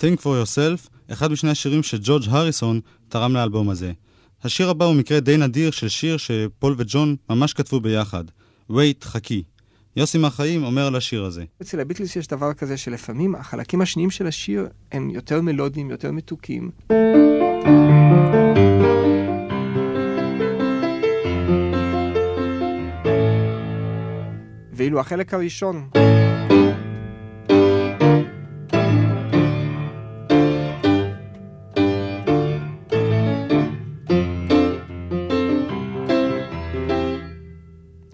Think 0.02 0.20
for 0.20 0.26
yourself, 0.26 0.90
אחד 1.12 1.32
משני 1.32 1.50
השירים 1.50 1.84
שג'ורג' 1.84 2.24
הריסון 2.30 2.80
תרם 3.10 3.34
לאלבום 3.34 3.70
הזה. 3.70 3.92
השיר 4.44 4.70
הבא 4.70 4.86
הוא 4.86 4.96
מקרה 4.96 5.20
די 5.20 5.38
נדיר 5.38 5.72
של 5.72 5.90
שיר 5.90 6.18
שפול 6.18 6.76
וג'ון 6.78 7.16
ממש 7.30 7.54
כתבו 7.54 7.80
ביחד. 7.80 8.24
wait, 8.72 9.04
חכי. 9.04 9.44
יוסי 9.96 10.18
מהחיים 10.18 10.64
אומר 10.64 10.88
על 10.88 10.96
השיר 10.96 11.24
הזה. 11.24 11.44
אצל 11.62 11.80
הביטלס 11.80 12.16
יש 12.16 12.28
דבר 12.28 12.54
כזה 12.54 12.78
שלפעמים 12.78 13.36
החלקים 13.36 13.82
השניים 13.82 14.10
של 14.10 14.28
השיר 14.28 14.68
הם 14.92 15.10
יותר 15.10 15.42
מלודיים, 15.42 15.90
יותר 15.90 16.12
מתוקים. 16.12 16.72
ואילו 24.74 25.00
החלק 25.00 25.34
הראשון 25.34 25.90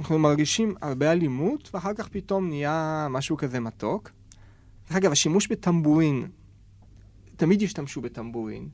אנחנו 0.08 0.20
מרגישים 0.20 0.76
הרבה 0.82 1.12
אלימות, 1.12 1.70
ואחר 1.74 1.94
כך 1.94 2.08
פתאום 2.08 2.48
נהיה 2.48 3.08
משהו 3.10 3.38
כזה 3.38 3.60
מתוק. 3.60 4.12
דרך 4.88 4.98
אגב, 4.98 5.12
השימוש 5.12 5.48
בטמבורין, 5.48 6.28
תמיד 7.36 7.64
השתמשו 7.64 8.02
בטמבורין, 8.02 8.70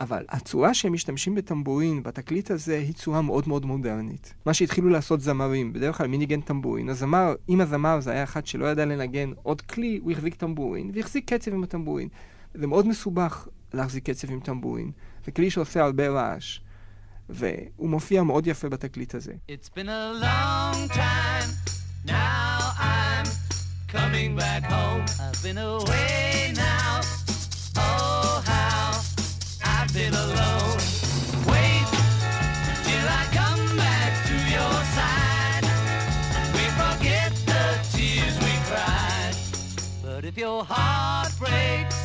אבל 0.00 0.24
הצורה 0.28 0.74
שהם 0.74 0.92
משתמשים 0.92 1.34
בטמבורין 1.34 2.02
בתקליט 2.02 2.50
הזה 2.50 2.78
היא 2.78 2.94
צורה 2.94 3.22
מאוד 3.22 3.48
מאוד 3.48 3.66
מודרנית. 3.66 4.34
מה 4.46 4.54
שהתחילו 4.54 4.88
לעשות 4.88 5.20
זמרים, 5.20 5.72
בדרך 5.72 5.98
כלל 5.98 6.06
מי 6.06 6.18
ניגן 6.18 6.40
טמבורין? 6.40 6.88
הזמר, 6.88 7.34
אם 7.48 7.60
הזמר 7.60 8.00
זה 8.00 8.10
היה 8.10 8.24
אחד 8.24 8.46
שלא 8.46 8.66
ידע 8.66 8.84
לנגן 8.84 9.32
עוד 9.42 9.60
כלי, 9.60 10.00
הוא 10.02 10.12
החזיק 10.12 10.34
טמבורין, 10.34 10.90
והחזיק 10.94 11.32
קצב 11.32 11.52
עם 11.52 11.62
הטמבורין. 11.62 12.08
זה 12.54 12.66
מאוד 12.66 12.86
מסובך 12.86 13.48
להחזיק 13.74 14.10
קצב 14.10 14.30
עם 14.30 14.40
טמבורין. 14.40 14.90
זה 15.24 15.32
כלי 15.32 15.50
שעושה 15.50 15.84
הרבה 15.84 16.08
רעש. 16.08 16.60
והוא 17.29 17.89
מופיע 17.89 18.23
מאוד 18.23 18.47
יפה 18.47 18.69
בתקליט 18.69 19.15
הזה. 19.15 19.33
It's 19.49 19.69
been 19.77 19.89
a 19.89 20.13
long 20.25 20.89
time. 20.89 21.49
Now 22.05 22.59
I'm 22.79 23.25
coming 23.87 24.35
back 24.35 24.63
home. 24.75 25.05
I've 25.25 25.41
been 25.43 25.57
away 25.57 26.53
now. 26.55 26.99
Oh, 27.77 28.43
how 28.51 28.89
I've 29.73 29.91
been 29.99 30.15
alone. 30.25 30.77
Wait 31.51 31.87
till 32.87 33.07
I 33.21 33.23
come 33.39 33.63
back 33.83 34.11
to 34.29 34.35
your 34.55 34.75
side. 34.97 35.65
We 36.57 36.65
forget 36.81 37.31
the 37.51 37.63
tears 37.93 38.35
we 38.45 38.53
cried. 38.69 39.35
But 40.05 40.21
if 40.29 40.35
your 40.45 40.59
heart 40.73 41.31
breaks, 41.43 41.97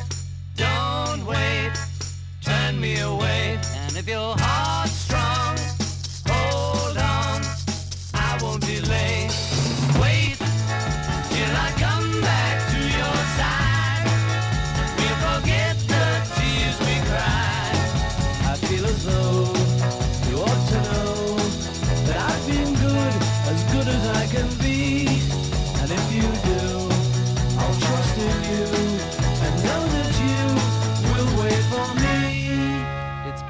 don't 0.64 1.23
wait. 1.33 1.73
Turn 2.49 2.73
me 2.85 2.93
away. 3.12 3.59
If 4.06 4.10
your 4.10 4.36
heart's 4.38 4.92
strong, 4.92 5.56
hold 6.28 6.98
on. 6.98 7.42
I 8.13 8.38
won't 8.42 8.60
delay. 8.60 9.23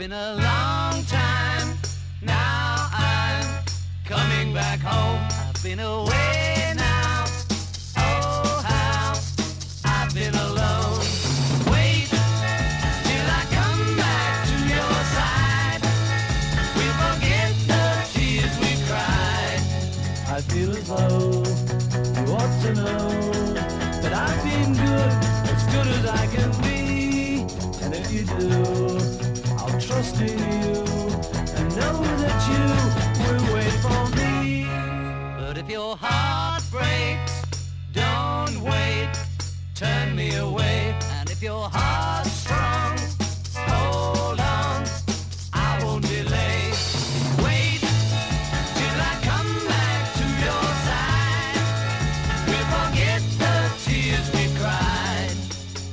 Been 0.04 0.12
a 0.12 0.36
long 0.36 1.02
time. 1.06 1.78
Now 2.22 2.90
I'm 2.92 3.64
coming 4.04 4.54
back 4.54 4.80
home. 4.82 5.22
I've 5.32 5.64
been 5.64 5.80
away 5.80 6.74
now. 6.76 7.24
Oh, 7.96 8.62
how 8.68 9.14
I've 9.86 10.14
been 10.14 10.36
alone. 10.36 11.00
Wait 11.72 12.10
till 13.08 13.28
I 13.40 13.44
come 13.58 13.96
back 13.96 14.46
to 14.50 14.56
your 14.76 14.96
side. 15.16 15.82
We'll 16.76 16.98
forget 17.04 17.54
the 17.72 17.86
tears 18.12 18.54
we 18.60 18.72
cried. 18.90 19.62
I 20.28 20.42
feel 20.52 20.72
as 20.72 20.86
though 20.86 21.44
you 22.20 22.34
ought 22.34 22.62
to 22.64 22.74
know 22.76 23.10
that 24.02 24.12
I've 24.12 24.44
been 24.44 24.74
good, 24.74 25.12
as 25.54 25.64
good 25.74 25.88
as 25.88 26.06
I 26.08 26.28
can 26.28 26.52
be. 26.62 27.46
And 27.82 27.94
if 27.96 28.12
you 28.12 28.26
do, 28.26 29.03
Know 29.94 30.10
that 32.24 32.40
you 32.50 32.64
will 33.24 33.44
wait 33.54 33.78
for 33.86 34.04
me. 34.18 34.66
But 35.38 35.56
if 35.60 35.70
your 35.70 35.96
heart 35.96 36.64
breaks, 36.72 37.44
don't 37.92 38.60
wait, 38.62 39.12
turn 39.76 40.16
me 40.16 40.36
away. 40.36 40.96
And 41.20 41.30
if 41.30 41.44
your 41.44 41.70
heart's 41.72 42.32
strong, 42.32 42.98
hold 43.56 44.40
on, 44.40 44.84
I 45.54 45.80
won't 45.84 46.08
delay. 46.08 46.74
Wait 47.46 47.80
till 48.78 49.00
I 49.12 49.14
come 49.22 49.54
back 49.68 50.14
to 50.20 50.26
your 50.44 50.66
side. 50.88 51.62
We'll 52.48 52.70
forget 52.78 53.22
the 53.38 53.56
tears 53.86 54.28
we 54.34 54.44
cried. 54.60 55.38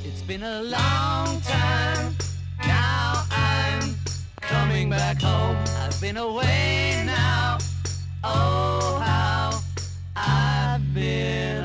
It's 0.04 0.22
been 0.22 0.42
a 0.42 0.62
long 0.62 1.09
I've 6.00 6.04
been 6.14 6.16
away 6.16 7.02
now. 7.04 7.58
Oh, 8.24 8.98
how 9.06 9.50
I've 10.16 10.94
been 10.94 11.64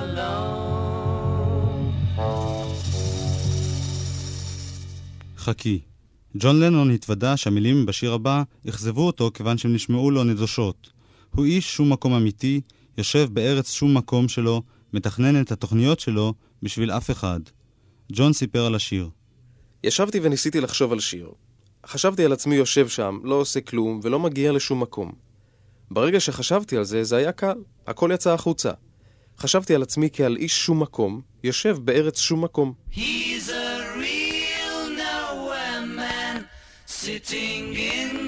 alone. 0.00 1.16
חכי. 5.36 5.80
ג'ון 6.36 6.60
לנון 6.60 6.90
התוודה 6.90 7.36
שהמילים 7.36 7.86
בשיר 7.86 8.12
הבא 8.12 8.42
אכזבו 8.68 9.06
אותו 9.06 9.30
כיוון 9.34 9.58
שהם 9.58 9.74
נשמעו 9.74 10.10
לו 10.10 10.24
נדושות. 10.24 10.92
הוא 11.34 11.44
איש 11.44 11.74
שום 11.76 11.92
מקום 11.92 12.12
אמיתי, 12.12 12.60
יושב 12.98 13.28
בארץ 13.32 13.72
שום 13.72 13.96
מקום 13.96 14.28
שלו, 14.28 14.62
מתכנן 14.92 15.40
את 15.40 15.52
התוכניות 15.52 16.00
שלו 16.00 16.34
בשביל 16.62 16.90
אף 16.90 17.10
אחד. 17.10 17.40
ג'ון 18.12 18.32
סיפר 18.32 18.66
על 18.66 18.74
השיר. 18.74 19.10
ישבתי 19.84 20.20
וניסיתי 20.22 20.60
לחשוב 20.60 20.92
על 20.92 21.00
שיר. 21.00 21.30
חשבתי 21.86 22.24
על 22.24 22.32
עצמי 22.32 22.54
יושב 22.54 22.88
שם, 22.88 23.18
לא 23.24 23.34
עושה 23.34 23.60
כלום 23.60 24.00
ולא 24.02 24.18
מגיע 24.18 24.52
לשום 24.52 24.80
מקום. 24.82 25.12
ברגע 25.90 26.20
שחשבתי 26.20 26.76
על 26.76 26.84
זה, 26.84 27.04
זה 27.04 27.16
היה 27.16 27.32
קל. 27.32 27.58
הכל 27.86 28.10
יצא 28.14 28.32
החוצה. 28.32 28.70
חשבתי 29.38 29.74
על 29.74 29.82
עצמי 29.82 30.08
כעל 30.12 30.36
איש 30.36 30.66
שום 30.66 30.82
מקום, 30.82 31.20
יושב 31.44 31.76
בארץ 31.84 32.18
שום 32.18 32.44
מקום. 32.44 32.72
He's 32.92 32.98
a 33.48 33.98
real 33.98 34.88
nowhere 34.98 35.86
man, 35.98 36.44
sitting 36.86 37.76
in 37.76 38.25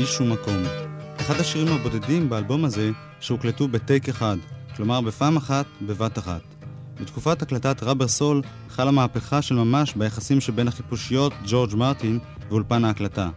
איש 0.00 0.10
שום 0.10 0.32
מקום. 0.32 0.62
אחד 1.20 1.34
השירים 1.40 1.72
הבודדים 1.72 2.28
באלבום 2.28 2.64
הזה 2.64 2.90
שהוקלטו 3.20 3.68
בטייק 3.68 4.08
אחד, 4.08 4.36
כלומר 4.76 5.00
בפעם 5.00 5.36
אחת, 5.36 5.66
בבת 5.82 6.18
אחת. 6.18 6.40
בתקופת 7.00 7.42
הקלטת 7.42 7.82
ראבר 7.82 8.08
סול 8.08 8.42
חלה 8.68 8.90
מהפכה 8.90 9.42
של 9.42 9.54
ממש 9.54 9.94
ביחסים 9.94 10.40
שבין 10.40 10.68
החיפושיות 10.68 11.32
ג'ורג' 11.46 11.74
מרטין 11.74 12.18
ואולפן 12.48 12.84
ההקלטה. 12.84 13.28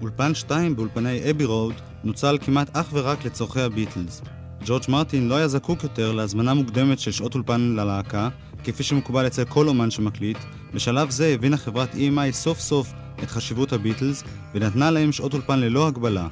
אולפן 0.00 0.34
2 0.34 0.76
באולפני 0.76 1.30
אבי 1.30 1.44
רוד 1.44 1.74
נוצל 2.04 2.38
כמעט 2.40 2.76
אך 2.76 2.88
ורק 2.92 3.24
לצורכי 3.24 3.60
הביטלס. 3.60 4.22
ג'ורג' 4.64 4.82
מרטין 4.88 5.28
לא 5.28 5.34
היה 5.34 5.48
זקוק 5.48 5.82
יותר 5.82 6.12
להזמנה 6.12 6.54
מוקדמת 6.54 6.98
של 6.98 7.12
שעות 7.12 7.34
אולפן 7.34 7.60
ללהקה, 7.60 8.28
כפי 8.64 8.82
שמקובל 8.82 9.26
אצל 9.26 9.44
כל 9.44 9.68
אומן 9.68 9.90
שמקליט, 9.90 10.38
בשלב 10.74 11.10
זה 11.10 11.26
הבינה 11.26 11.56
חברת 11.56 11.94
EMI 11.94 12.32
סוף 12.32 12.60
סוף 12.60 12.92
את 13.22 13.30
חשיבות 13.30 13.72
הביטלס, 13.72 14.24
ונתנה 14.54 14.90
להם 14.90 15.12
שעות 15.12 15.34
אולפן 15.34 15.58
ללא 15.58 15.86
הגבלה. 15.86 16.28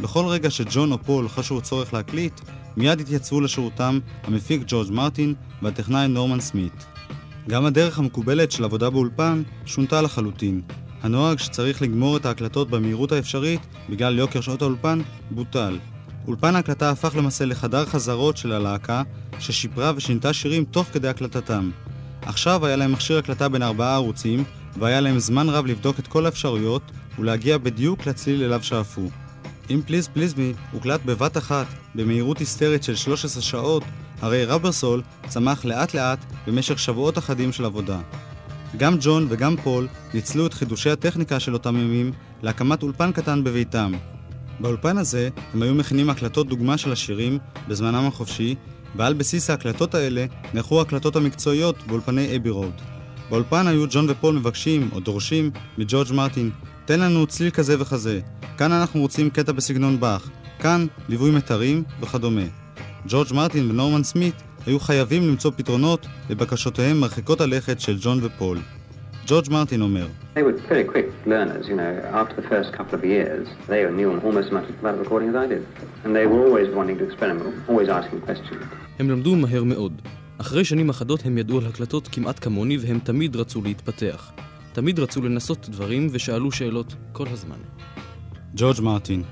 בכל 0.00 0.26
רגע 0.26 0.50
שג'ון 0.50 0.92
או 0.92 0.98
פול 0.98 1.28
חשו 1.28 1.60
צורך 1.60 1.94
להקליט, 1.94 2.40
מיד 2.76 3.00
התייצבו 3.00 3.40
לשירותם 3.40 3.98
המפיק 4.22 4.62
ג'ורג' 4.66 4.92
מרטין 4.92 5.34
והטכנאי 5.62 6.08
נורמן 6.08 6.40
סמית. 6.40 6.86
גם 7.48 7.64
הדרך 7.64 7.98
המקובלת 7.98 8.52
של 8.52 8.64
עבודה 8.64 8.90
באולפן 8.90 9.42
שונתה 9.66 10.02
לחלוטין. 10.02 10.62
הנוהג 11.02 11.38
שצריך 11.38 11.82
לגמור 11.82 12.16
את 12.16 12.26
ההקלטות 12.26 12.70
במהירות 12.70 13.12
האפשרית 13.12 13.60
בגלל 13.90 14.18
יוקר 14.18 14.40
שעות 14.40 14.62
האולפן 14.62 15.00
בוטל. 15.30 15.78
אולפן 16.26 16.56
ההקלטה 16.56 16.90
הפך 16.90 17.16
למעשה 17.16 17.44
לחדר 17.44 17.84
חזרות 17.84 18.36
של 18.36 18.52
הלהקה, 18.52 19.02
ששיפרה 19.38 19.92
ושינתה 19.96 20.32
שירים 20.32 20.64
תוך 20.64 20.86
כדי 20.92 21.08
הקלטתם. 21.08 21.70
עכשיו 22.22 22.66
היה 22.66 22.76
להם 22.76 22.92
מכשיר 22.92 23.18
הקלטה 23.18 23.48
בן 23.48 23.62
ארבעה 23.62 23.94
ערוצים, 23.94 24.44
והיה 24.78 25.00
להם 25.00 25.18
זמן 25.18 25.48
רב 25.48 25.66
לבדוק 25.66 25.98
את 25.98 26.06
כל 26.06 26.26
האפשרויות 26.26 26.82
ולהגיע 27.18 27.58
בדיוק 27.58 28.06
לצליל 28.06 28.42
אליו 28.42 28.62
שאפו. 28.62 29.08
אם 29.70 29.80
Please 29.86 30.08
Please 30.08 30.34
Me 30.34 30.52
הוקלט 30.72 31.00
בבת 31.04 31.36
אחת 31.36 31.66
במהירות 31.94 32.38
היסטרית 32.38 32.82
של 32.82 32.94
13 32.94 33.42
שעות, 33.42 33.82
הרי 34.20 34.44
Rubber 34.44 34.79
Soul 34.79 35.02
צמח 35.28 35.64
לאט 35.64 35.94
לאט 35.94 36.18
במשך 36.46 36.78
שבועות 36.78 37.18
אחדים 37.18 37.52
של 37.52 37.64
עבודה. 37.64 37.98
גם 38.76 38.96
ג'ון 39.00 39.26
וגם 39.28 39.56
פול 39.56 39.88
ניצלו 40.14 40.46
את 40.46 40.54
חידושי 40.54 40.90
הטכניקה 40.90 41.40
של 41.40 41.54
אותם 41.54 41.76
ימים 41.76 42.12
להקמת 42.42 42.82
אולפן 42.82 43.12
קטן 43.12 43.44
בביתם. 43.44 43.92
באולפן 44.60 44.98
הזה 44.98 45.28
הם 45.54 45.62
היו 45.62 45.74
מכינים 45.74 46.10
הקלטות 46.10 46.48
דוגמה 46.48 46.78
של 46.78 46.92
השירים 46.92 47.38
בזמנם 47.68 48.06
החופשי, 48.06 48.54
ועל 48.96 49.14
בסיס 49.14 49.50
ההקלטות 49.50 49.94
האלה 49.94 50.26
נערכו 50.54 50.78
ההקלטות 50.78 51.16
המקצועיות 51.16 51.86
באולפני 51.86 52.36
אבי 52.36 52.50
רוד. 52.50 52.95
באולפן 53.30 53.66
היו 53.66 53.84
ג'ון 53.90 54.06
ופול 54.10 54.34
מבקשים, 54.34 54.88
או 54.92 55.00
דורשים, 55.00 55.50
מג'ורג' 55.78 56.12
מרטין, 56.12 56.50
תן 56.84 57.00
לנו 57.00 57.26
צליל 57.26 57.50
כזה 57.50 57.80
וכזה, 57.80 58.20
כאן 58.58 58.72
אנחנו 58.72 59.00
רוצים 59.00 59.30
קטע 59.30 59.52
בסגנון 59.52 60.00
באך, 60.00 60.30
כאן 60.58 60.86
ליווי 61.08 61.30
מתרים 61.30 61.82
וכדומה. 62.00 62.42
ג'ורג' 63.08 63.32
מרטין 63.34 63.70
ונורמן 63.70 64.02
סמית 64.02 64.34
היו 64.66 64.80
חייבים 64.80 65.28
למצוא 65.28 65.50
פתרונות 65.56 66.06
לבקשותיהם 66.30 67.00
מרחיקות 67.00 67.40
הלכת 67.40 67.80
של 67.80 67.96
ג'ון 68.00 68.18
ופול. 68.22 68.58
ג'ורג' 69.26 69.50
מרטין 69.50 69.82
אומר, 69.82 70.06
They 70.36 70.42
were 70.42 70.58
very 70.68 70.84
quick 70.84 71.08
learners, 71.26 71.66
you 71.68 71.76
know. 71.80 71.92
After 72.22 72.34
the 72.40 72.48
first 72.52 72.70
couple 72.78 72.94
of 72.98 73.04
years, 73.04 73.46
they 73.68 73.80
knew 73.98 74.10
almost 74.26 74.46
as 74.46 74.52
much 74.52 74.68
about 74.80 74.96
recording 75.04 75.28
as 75.32 75.36
I 75.44 75.46
did. 75.52 75.62
And 76.04 76.14
they 76.16 76.26
were 76.30 76.42
always 76.46 76.68
wanting 76.78 76.96
to 77.00 77.04
experiment, 77.10 77.54
always 77.68 77.88
asking 77.88 78.20
questions. 78.20 78.62
הם 78.98 79.10
למדו 79.10 79.36
מהר 79.36 79.64
מאוד. 79.64 80.02
אחרי 80.38 80.64
שנים 80.64 80.88
אחדות 80.88 81.26
הם 81.26 81.38
ידעו 81.38 81.58
על 81.58 81.66
הקלטות 81.66 82.08
כמעט 82.08 82.44
כמוני 82.44 82.78
והם 82.78 82.98
תמיד 82.98 83.36
רצו 83.36 83.62
להתפתח. 83.62 84.32
תמיד 84.72 84.98
רצו 84.98 85.22
לנסות 85.22 85.68
דברים 85.68 86.08
ושאלו 86.12 86.52
שאלות 86.52 86.94
כל 87.12 87.28
הזמן. 87.28 87.56
ג'ורג' 88.54 88.80
מרטין. 88.80 89.22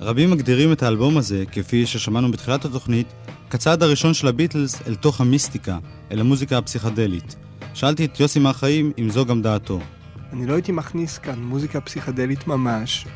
רבים 0.00 0.30
מגדירים 0.30 0.72
את 0.72 0.82
האלבום 0.82 1.18
הזה, 1.18 1.44
כפי 1.52 1.86
ששמענו 1.86 2.30
בתחילת 2.30 2.64
התוכנית, 2.64 3.06
כצעד 3.50 3.82
הראשון 3.82 4.14
של 4.14 4.28
הביטלס 4.28 4.82
אל 4.86 4.94
תוך 4.94 5.20
המיסטיקה, 5.20 5.78
אל 6.12 6.20
המוזיקה 6.20 6.58
הפסיכדלית. 6.58 7.36
שאלתי 7.74 8.04
את 8.04 8.20
יוסי 8.20 8.38
מהחיים 8.38 8.92
אם 8.98 9.10
זו 9.10 9.26
גם 9.26 9.42
דעתו. 9.42 9.80
אני 10.32 10.46
לא 10.46 10.52
הייתי 10.52 10.72
מכניס 10.72 11.18
כאן 11.18 11.42
מוזיקה 11.42 11.80
פסיכדלית 11.80 12.46
ממש, 12.46 13.06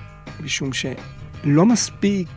משום 0.41 0.73
שלא 1.45 1.67
מספיק, 1.67 2.29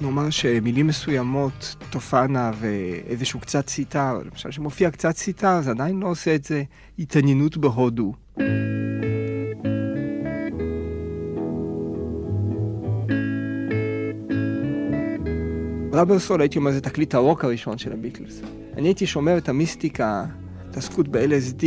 נאמר 0.00 0.30
שמילים 0.30 0.86
מסוימות 0.86 1.76
תופענה 1.90 2.50
ואיזשהו 2.60 3.40
קצת 3.40 3.68
סיטר, 3.68 4.18
למשל 4.30 4.50
שמופיע 4.50 4.90
קצת 4.90 5.16
סיטר, 5.16 5.60
זה 5.62 5.70
עדיין 5.70 6.00
לא 6.00 6.06
עושה 6.06 6.34
את 6.34 6.44
זה 6.44 6.62
התעניינות 6.98 7.56
בהודו. 7.56 8.12
ראבר 15.92 16.18
סול, 16.18 16.40
הייתי 16.40 16.58
אומר, 16.58 16.72
זה 16.72 16.80
תקליט 16.80 17.14
הרוק 17.14 17.44
הראשון 17.44 17.78
של 17.78 17.92
הביטלס. 17.92 18.40
אני 18.76 18.88
הייתי 18.88 19.06
שומר 19.06 19.38
את 19.38 19.48
המיסטיקה, 19.48 20.24
התעסקות 20.68 21.08
ב-LSD, 21.08 21.64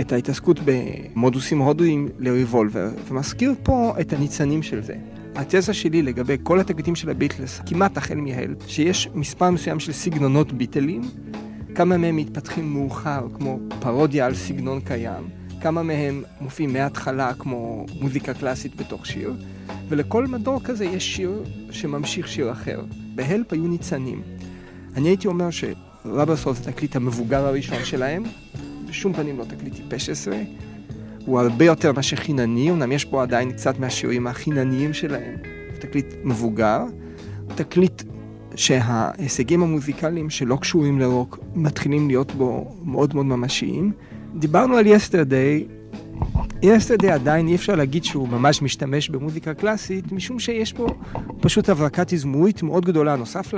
את 0.00 0.12
ההתעסקות 0.12 0.60
במודוסים 0.64 1.58
הודואים 1.58 2.08
לריבולבר, 2.18 2.88
ומזכיר 3.08 3.54
פה 3.62 3.94
את 4.00 4.12
הניצנים 4.12 4.62
של 4.62 4.82
זה. 4.82 4.94
התזה 5.34 5.74
שלי 5.74 6.02
לגבי 6.02 6.36
כל 6.42 6.60
התקליטים 6.60 6.94
של 6.94 7.10
הביטלס, 7.10 7.60
כמעט 7.66 7.96
החל 7.96 8.14
מהלפ, 8.14 8.58
שיש 8.66 9.08
מספר 9.14 9.50
מסוים 9.50 9.80
של 9.80 9.92
סגנונות 9.92 10.52
ביטלים, 10.52 11.02
כמה 11.74 11.96
מהם 11.96 12.16
מתפתחים 12.16 12.72
מאוחר, 12.72 13.26
כמו 13.34 13.58
פרודיה 13.80 14.26
על 14.26 14.34
סגנון 14.34 14.80
קיים, 14.80 15.28
כמה 15.60 15.82
מהם 15.82 16.22
מופיעים 16.40 16.72
מההתחלה 16.72 17.34
כמו 17.34 17.86
מוזיקה 18.00 18.34
קלאסית 18.34 18.76
בתוך 18.76 19.06
שיר, 19.06 19.34
ולכל 19.88 20.26
מדור 20.26 20.60
כזה 20.64 20.84
יש 20.84 21.16
שיר 21.16 21.42
שממשיך 21.70 22.28
שיר 22.28 22.52
אחר. 22.52 22.82
בהלפ 23.14 23.52
היו 23.52 23.66
ניצנים. 23.66 24.22
אני 24.96 25.08
הייתי 25.08 25.28
אומר 25.28 25.48
שרברסול 25.50 26.54
זה 26.54 26.72
תקליט 26.72 26.96
המבוגר 26.96 27.46
הראשון 27.46 27.84
שלהם, 27.84 28.22
בשום 28.88 29.12
פנים 29.12 29.38
לא 29.38 29.44
תקליט 29.44 29.74
טיפש 29.74 30.08
עשרה. 30.08 30.38
הוא 31.26 31.40
הרבה 31.40 31.64
יותר 31.64 31.92
מאשר 31.92 32.16
חינני, 32.16 32.70
אמנם 32.70 32.92
יש 32.92 33.04
פה 33.04 33.22
עדיין 33.22 33.52
קצת 33.52 33.78
מהשירים 33.78 34.26
החינניים 34.26 34.92
שלהם. 34.92 35.34
תקליט 35.78 36.14
מבוגר, 36.24 36.82
תקליט 37.54 38.02
שההישגים 38.54 39.62
המוזיקליים 39.62 40.30
שלא 40.30 40.56
קשורים 40.56 40.98
לרוק 40.98 41.38
מתחילים 41.54 42.08
להיות 42.08 42.34
בו 42.34 42.76
מאוד 42.84 43.14
מאוד 43.14 43.26
ממשיים. 43.26 43.92
דיברנו 44.38 44.76
על 44.76 44.86
יסטרדי, 44.86 45.66
יסטרדי 46.62 47.10
עדיין 47.10 47.48
אי 47.48 47.54
אפשר 47.54 47.74
להגיד 47.74 48.04
שהוא 48.04 48.28
ממש 48.28 48.62
משתמש 48.62 49.08
במוזיקה 49.08 49.54
קלאסית, 49.54 50.12
משום 50.12 50.38
שיש 50.38 50.72
פה 50.72 50.86
פשוט 51.40 51.68
הברקה 51.68 52.04
תזמורית 52.04 52.62
מאוד 52.62 52.84
גדולה, 52.84 53.16
נוסף 53.16 53.54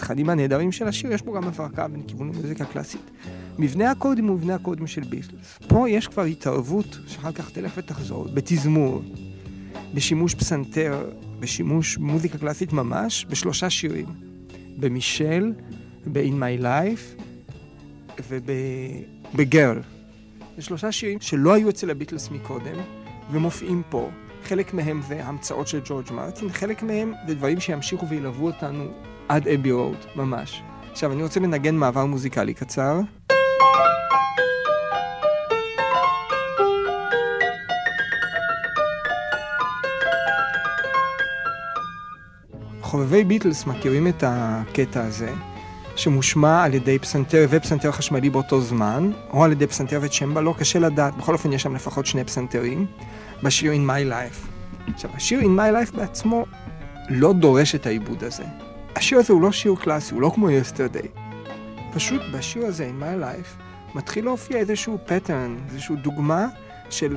לתכנים 0.00 0.30
הנהדרים 0.30 0.72
של 0.72 0.88
השיר, 0.88 1.12
יש 1.12 1.22
פה 1.22 1.36
גם 1.36 1.44
הברקה 1.44 1.88
בין 1.88 2.02
כיוון 2.02 2.28
למוזיקה 2.28 2.64
קלאסית. 2.64 3.10
מבנה 3.58 3.90
הקודים 3.90 4.26
הוא 4.26 4.36
מבנה 4.36 4.54
הקודים 4.54 4.86
של 4.86 5.00
ביטלס. 5.00 5.58
פה 5.68 5.90
יש 5.90 6.08
כבר 6.08 6.22
התערבות, 6.22 6.98
שאחר 7.06 7.32
כך 7.32 7.50
תלך 7.50 7.72
ותחזור, 7.76 8.28
בתזמור, 8.34 9.02
בשימוש 9.94 10.34
פסנתר, 10.34 11.10
בשימוש 11.40 11.98
מוזיקה 11.98 12.38
קלאסית 12.38 12.72
ממש, 12.72 13.26
בשלושה 13.30 13.70
שירים. 13.70 14.06
במישל, 14.78 15.52
ב-In 16.12 16.32
My 16.40 16.62
Life 16.62 17.22
ובגרל. 18.28 19.80
זה 20.56 20.62
שלושה 20.62 20.92
שירים 20.92 21.20
שלא 21.20 21.54
היו 21.54 21.68
אצל 21.68 21.90
הביטלס 21.90 22.30
מקודם, 22.30 22.76
ומופיעים 23.30 23.82
פה. 23.90 24.10
חלק 24.44 24.74
מהם 24.74 25.00
זה 25.08 25.24
המצאות 25.24 25.68
של 25.68 25.80
ג'ורג' 25.84 26.12
מרטין, 26.12 26.48
חלק 26.48 26.82
מהם 26.82 27.12
זה 27.26 27.34
דברים 27.34 27.60
שימשיכו 27.60 28.08
וילוו 28.08 28.46
אותנו 28.46 28.84
עד 29.30 29.48
אבי 29.48 29.72
רוד, 29.72 29.96
ממש. 30.16 30.62
עכשיו, 30.92 31.12
אני 31.12 31.22
רוצה 31.22 31.40
לנגן 31.40 31.76
מעבר 31.76 32.04
מוזיקלי 32.04 32.54
קצר. 32.54 33.00
חובבי 42.82 43.24
ביטלס 43.24 43.66
מכירים 43.66 44.08
את 44.08 44.24
הקטע 44.26 45.04
הזה, 45.04 45.32
שמושמע 45.96 46.64
על 46.64 46.74
ידי 46.74 46.98
פסנתר 46.98 47.46
ופסנתר 47.50 47.92
חשמלי 47.92 48.30
באותו 48.30 48.60
זמן, 48.60 49.10
או 49.32 49.44
על 49.44 49.52
ידי 49.52 49.66
פסנתר 49.66 49.98
וצ'מבלו, 50.02 50.54
קשה 50.54 50.78
לדעת, 50.78 51.16
בכל 51.16 51.32
אופן 51.32 51.52
יש 51.52 51.62
שם 51.62 51.74
לפחות 51.74 52.06
שני 52.06 52.24
פסנתרים, 52.24 52.86
בשיר 53.42 53.72
In 53.72 53.88
My 53.88 54.12
Life. 54.12 54.48
עכשיו, 54.94 55.10
השיר 55.14 55.40
In 55.40 55.44
My 55.44 55.90
Life 55.90 55.96
בעצמו 55.96 56.44
לא 57.08 57.32
דורש 57.32 57.74
את 57.74 57.86
העיבוד 57.86 58.24
הזה. 58.24 58.69
השיר 58.96 59.18
הזה 59.18 59.32
הוא 59.32 59.42
לא 59.42 59.52
שיר 59.52 59.74
קלאסי, 59.74 60.14
הוא 60.14 60.22
לא 60.22 60.30
כמו 60.34 60.48
Yesterday. 60.48 61.20
פשוט 61.94 62.22
בשיר 62.32 62.66
הזה, 62.66 62.90
In 62.90 63.02
My 63.02 63.22
Life, 63.22 63.62
מתחיל 63.94 64.24
להופיע 64.24 64.58
איזשהו 64.58 64.98
פטרן, 65.06 65.56
איזשהו 65.70 65.96
דוגמה 65.96 66.46
של 66.90 67.16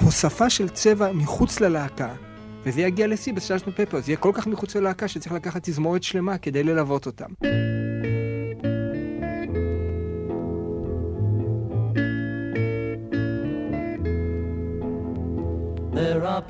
הוספה 0.00 0.50
של 0.50 0.68
צבע 0.68 1.12
מחוץ 1.12 1.60
ללהקה. 1.60 2.08
וזה 2.62 2.80
יגיע 2.80 3.06
לשיא 3.06 3.32
בסשנו 3.32 3.72
פפר, 3.76 4.00
זה 4.00 4.10
יהיה 4.10 4.16
כל 4.16 4.30
כך 4.34 4.46
מחוץ 4.46 4.76
ללהקה 4.76 5.08
שצריך 5.08 5.32
לקחת 5.32 5.62
תזמורת 5.62 6.02
שלמה 6.02 6.38
כדי 6.38 6.62
ללוות 6.62 7.06
אותם. 7.06 7.30
There 15.92 16.24
are 16.24 16.42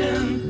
attention. 0.00 0.43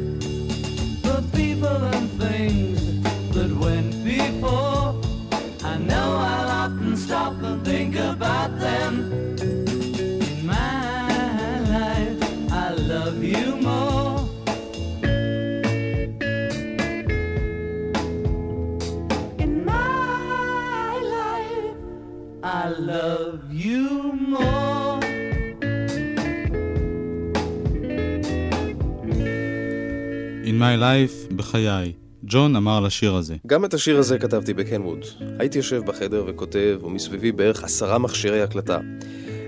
My 30.75 30.77
Life, 30.77 31.35
בחיי. 31.35 31.93
ג'ון 32.25 32.57
אמר 32.57 32.81
לשיר 32.81 33.15
הזה. 33.15 33.37
גם 33.47 33.65
את 33.65 33.75
השיר 33.75 33.99
הזה 33.99 34.19
כתבתי 34.19 34.55
בקנווד. 34.55 35.05
הייתי 35.39 35.59
יושב 35.59 35.81
בחדר 35.87 36.25
וכותב, 36.27 36.79
ומסביבי 36.83 37.33
בערך 37.33 37.65
עשרה 37.65 37.99
מכשירי 37.99 38.43
הקלטה. 38.43 38.79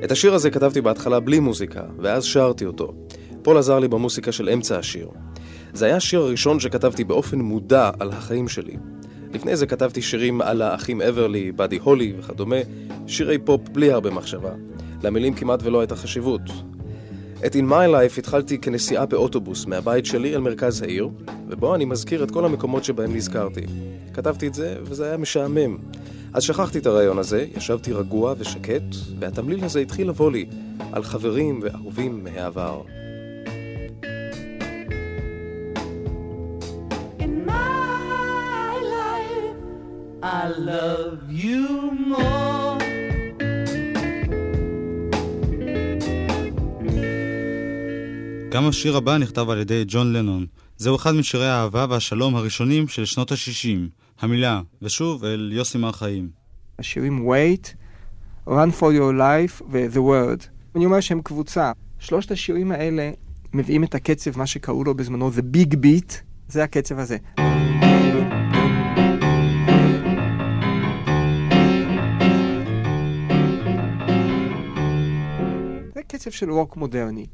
את 0.04 0.12
השיר 0.12 0.34
הזה 0.34 0.50
כתבתי 0.50 0.80
בהתחלה 0.80 1.20
בלי 1.20 1.40
מוזיקה, 1.40 1.82
ואז 1.98 2.24
שרתי 2.24 2.66
אותו. 2.66 2.94
פול 3.42 3.58
עזר 3.58 3.78
לי 3.78 3.88
במוסיקה 3.88 4.32
של 4.32 4.48
אמצע 4.48 4.78
השיר. 4.78 5.08
זה 5.72 5.86
היה 5.86 5.96
השיר 5.96 6.20
הראשון 6.20 6.60
שכתבתי 6.60 7.04
באופן 7.04 7.38
מודע 7.38 7.90
על 7.98 8.10
החיים 8.10 8.48
שלי. 8.48 8.76
לפני 9.34 9.56
זה 9.56 9.66
כתבתי 9.66 10.02
שירים 10.02 10.40
על 10.40 10.62
האחים 10.62 11.02
אברלי, 11.02 11.52
באדי 11.52 11.78
הולי 11.82 12.12
וכדומה, 12.18 12.56
שירי 13.06 13.38
פופ 13.38 13.60
בלי 13.72 13.92
הרבה 13.92 14.10
מחשבה. 14.10 14.52
למילים 15.02 15.34
כמעט 15.34 15.62
ולא 15.62 15.80
הייתה 15.80 15.96
חשיבות. 15.96 16.42
את 17.44 17.54
In 17.54 17.70
My 17.70 17.88
Life 17.92 18.18
התחלתי 18.18 18.58
כנסיעה 18.58 19.06
באוטובוס 19.06 19.66
מהבית 19.66 20.06
שלי 20.06 20.34
אל 20.34 20.40
מרכז 20.40 20.82
העיר, 20.82 21.08
ובו 21.48 21.74
אני 21.74 21.84
מזכיר 21.84 22.24
את 22.24 22.30
כל 22.30 22.44
המקומות 22.44 22.84
שבהם 22.84 23.16
נזכרתי. 23.16 23.66
כתבתי 24.14 24.46
את 24.46 24.54
זה, 24.54 24.76
וזה 24.82 25.06
היה 25.06 25.16
משעמם. 25.16 25.76
אז 26.32 26.42
שכחתי 26.42 26.78
את 26.78 26.86
הרעיון 26.86 27.18
הזה, 27.18 27.46
ישבתי 27.56 27.92
רגוע 27.92 28.34
ושקט, 28.38 28.82
והתמליל 29.18 29.64
הזה 29.64 29.80
התחיל 29.80 30.08
לבוא 30.08 30.30
לי 30.30 30.46
על 30.92 31.02
חברים 31.02 31.60
ואהובים 31.62 32.24
מהעבר. 32.24 32.82
I 40.22 40.48
love 40.58 41.30
you 41.30 41.92
more. 42.10 42.85
גם 48.56 48.68
השיר 48.68 48.96
הבא 48.96 49.18
נכתב 49.18 49.50
על 49.50 49.58
ידי 49.58 49.84
ג'ון 49.86 50.12
לנון. 50.12 50.46
זהו 50.76 50.96
אחד 50.96 51.12
משירי 51.12 51.48
האהבה 51.48 51.86
והשלום 51.90 52.36
הראשונים 52.36 52.88
של 52.88 53.04
שנות 53.04 53.32
ה-60. 53.32 53.78
המילה, 54.20 54.60
ושוב 54.82 55.24
אל 55.24 55.50
יוסי 55.52 55.78
מר 55.78 55.92
חיים. 55.92 56.28
השירים 56.78 57.28
Wait, 57.28 57.66
Run 58.48 58.80
for 58.80 58.82
your 58.82 59.18
life 59.18 59.62
ו-The 59.70 59.96
Word. 59.96 60.46
אני 60.74 60.86
אומר 60.86 61.00
שהם 61.00 61.22
קבוצה. 61.22 61.72
שלושת 61.98 62.30
השירים 62.30 62.72
האלה 62.72 63.10
מביאים 63.52 63.84
את 63.84 63.94
הקצב, 63.94 64.38
מה 64.38 64.46
שקראו 64.46 64.84
לו 64.84 64.94
בזמנו 64.94 65.30
The 65.30 65.56
Big 65.56 65.74
Beat, 65.74 66.14
זה 66.48 66.64
הקצב 66.64 66.98
הזה. 66.98 67.16
זה 75.94 76.02
קצב 76.08 76.30
של 76.30 76.50
רוק 76.50 76.76
מודרני. 76.76 77.26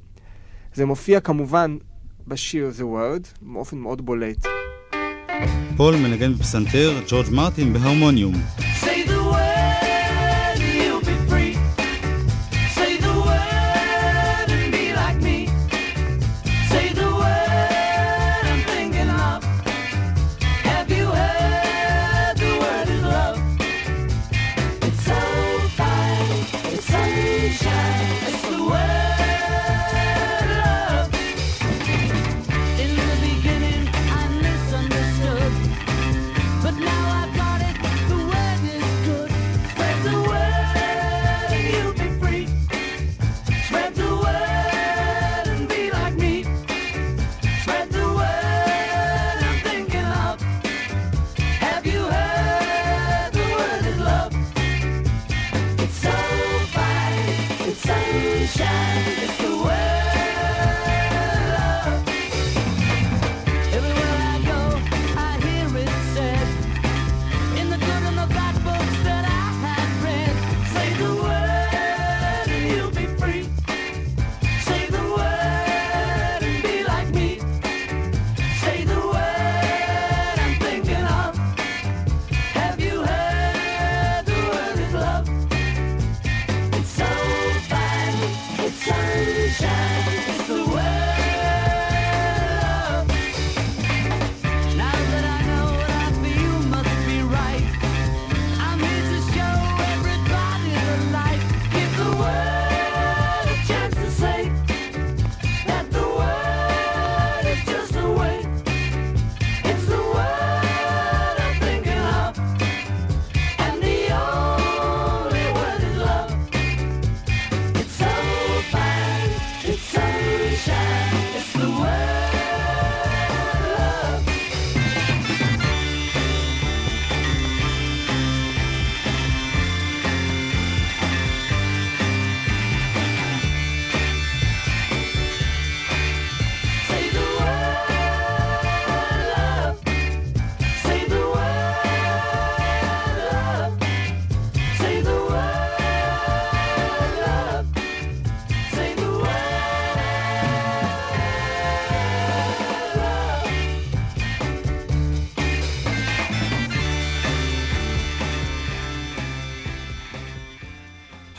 זה 0.74 0.86
מופיע 0.86 1.20
כמובן 1.20 1.76
בשיר 2.26 2.70
The 2.78 2.82
Word, 2.82 3.26
באופן 3.42 3.78
מאוד 3.78 4.06
בולט. 4.06 4.46
פול 5.76 5.96
מנגן 5.96 6.34
בפסנתר, 6.34 7.00
ג'ורג' 7.08 7.26
מרטין 7.30 7.72
בהרמוניום. 7.72 8.34
Say 8.80 9.11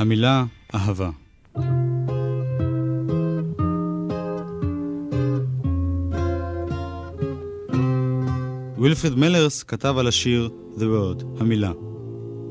המילה 0.04 0.46
אהבה. 0.76 1.10
וילפריד 8.78 9.14
מלרס 9.16 9.64
כתב 9.64 9.96
על 9.98 10.08
השיר 10.08 10.50
The 10.76 10.82
Word, 10.82 11.24
המילה. 11.40 11.72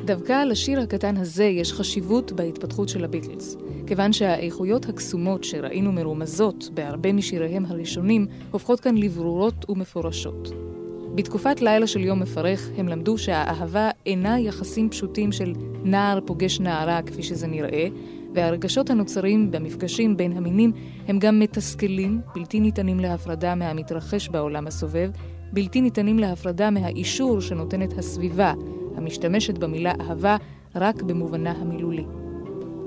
דווקא 0.05 0.33
על 0.33 0.51
השיר 0.51 0.81
הקטן 0.81 1.17
הזה 1.17 1.45
יש 1.45 1.73
חשיבות 1.73 2.33
בהתפתחות 2.33 2.89
של 2.89 3.05
הביטלס, 3.05 3.57
כיוון 3.87 4.13
שהאיכויות 4.13 4.89
הקסומות 4.89 5.45
שראינו 5.45 5.93
מרומזות 5.93 6.71
בהרבה 6.75 7.13
משיריהם 7.13 7.65
הראשונים, 7.65 8.27
הופכות 8.51 8.81
כאן 8.81 8.97
לברורות 8.97 9.71
ומפורשות. 9.71 10.72
בתקופת 11.15 11.61
לילה 11.61 11.87
של 11.87 12.01
יום 12.01 12.21
מפרך, 12.21 12.69
הם 12.77 12.89
למדו 12.89 13.19
שהאהבה 13.19 13.91
אינה 14.07 14.41
יחסים 14.41 14.91
פשוטים 14.91 15.33
של 15.33 15.53
נער 15.85 16.19
פוגש 16.27 16.61
נערה 16.61 17.03
כפי 17.03 17.23
שזה 17.23 17.47
נראה, 17.47 17.87
והרגשות 18.35 18.91
הנוצרים 18.91 19.51
במפגשים 19.51 20.17
בין 20.17 20.37
המינים 20.37 20.73
הם 21.09 21.19
גם 21.19 21.39
מתסכלים, 21.39 22.21
בלתי 22.35 22.61
ניתנים 22.61 23.01
להפרדה 23.01 23.55
מהמתרחש 23.55 24.29
בעולם 24.29 24.67
הסובב, 24.67 25.11
בלתי 25.53 25.81
ניתנים 25.81 26.19
להפרדה 26.19 26.71
מהאישור 26.71 27.41
שנותנת 27.41 27.99
הסביבה, 27.99 28.53
המשתמשת 28.97 29.59
במילה 29.59 29.93
אהבה 30.01 30.37
רק 30.75 31.03
במובנה 31.03 31.51
המילולי. 31.51 32.05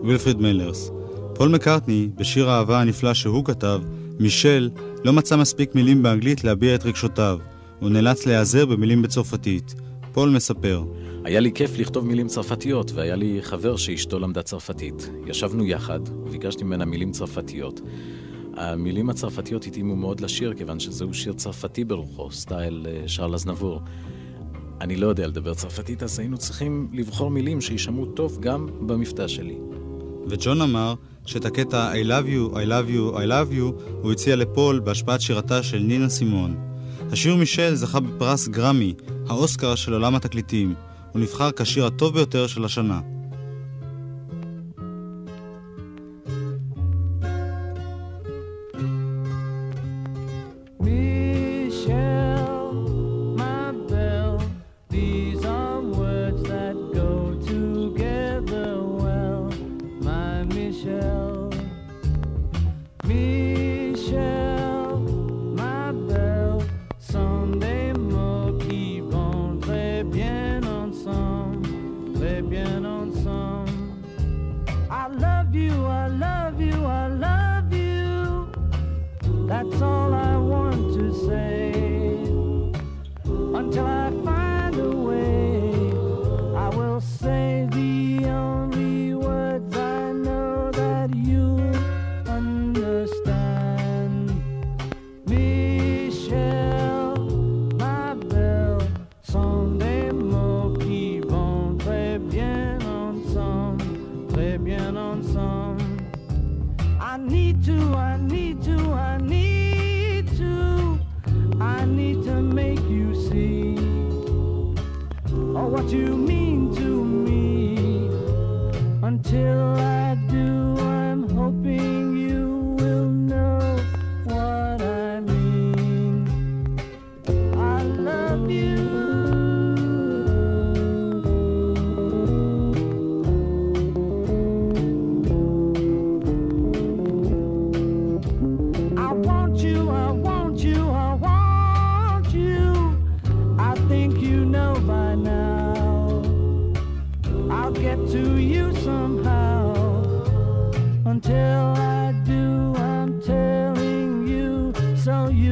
וילפריד 0.03 0.37
מלרס. 0.37 0.91
פול 1.35 1.49
מקארטני, 1.49 2.09
בשיר 2.15 2.49
האהבה 2.49 2.81
הנפלא 2.81 3.13
שהוא 3.13 3.45
כתב, 3.45 3.81
מישל 4.19 4.69
לא 5.03 5.13
מצא 5.13 5.37
מספיק 5.37 5.75
מילים 5.75 6.03
באנגלית 6.03 6.43
להביע 6.43 6.75
את 6.75 6.85
רגשותיו. 6.85 7.39
הוא 7.79 7.89
נאלץ 7.89 8.25
להיעזר 8.25 8.65
במילים 8.65 9.01
בצרפתית. 9.01 9.75
פול 10.13 10.29
מספר. 10.29 10.83
היה 11.23 11.39
לי 11.39 11.51
כיף 11.51 11.77
לכתוב 11.77 12.05
מילים 12.05 12.27
צרפתיות, 12.27 12.91
והיה 12.91 13.15
לי 13.15 13.39
חבר 13.41 13.75
שאשתו 13.75 14.19
למדה 14.19 14.41
צרפתית. 14.41 15.09
ישבנו 15.27 15.65
יחד, 15.65 15.99
וביקשתי 16.25 16.63
ממנה 16.63 16.85
מילים 16.85 17.11
צרפתיות. 17.11 17.81
המילים 18.57 19.09
הצרפתיות 19.09 19.65
התאימו 19.65 19.95
מאוד 19.95 20.19
לשיר, 20.19 20.53
כיוון 20.53 20.79
שזהו 20.79 21.13
שיר 21.13 21.33
צרפתי 21.33 21.83
ברוחו, 21.83 22.31
סטייל 22.31 22.87
אה, 22.89 23.07
שרל 23.07 23.33
אזנבור. 23.33 23.81
אני 24.81 24.95
לא 24.95 25.07
יודע 25.07 25.27
לדבר 25.27 25.53
צרפתית, 25.53 26.03
אז 26.03 26.19
היינו 26.19 26.37
צריכים 26.37 26.87
לבחור 26.93 27.31
מילים 27.31 27.61
שישמעו 27.61 28.05
טוב 28.05 28.37
גם 28.39 28.67
במבטא 28.87 29.27
שלי. 29.27 29.57
וג'ון 30.27 30.61
אמר 30.61 30.93
שאת 31.25 31.45
הקטע 31.45 31.93
I 31.93 32.05
love 32.05 32.27
you, 32.27 32.55
I 32.55 32.67
love 32.67 32.89
you, 32.89 33.17
I 33.17 33.27
love 33.27 33.57
you 33.57 33.83
הוא 34.01 34.11
הציע 34.11 34.35
לפול 34.35 34.79
בהשפעת 34.79 35.21
שירתה 35.21 35.63
של 35.63 35.79
נינה 35.79 36.09
סימון. 36.09 36.74
השיר 37.11 37.35
מישל 37.35 37.75
זכה 37.75 37.99
בפרס 37.99 38.47
גרמי, 38.47 38.93
האוסקר 39.29 39.75
של 39.75 39.93
עולם 39.93 40.15
התקליטים. 40.15 40.73
הוא 41.11 41.21
נבחר 41.21 41.51
כשיר 41.51 41.85
הטוב 41.85 42.13
ביותר 42.13 42.47
של 42.47 42.65
השנה. 42.65 42.99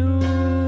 you. 0.03 0.62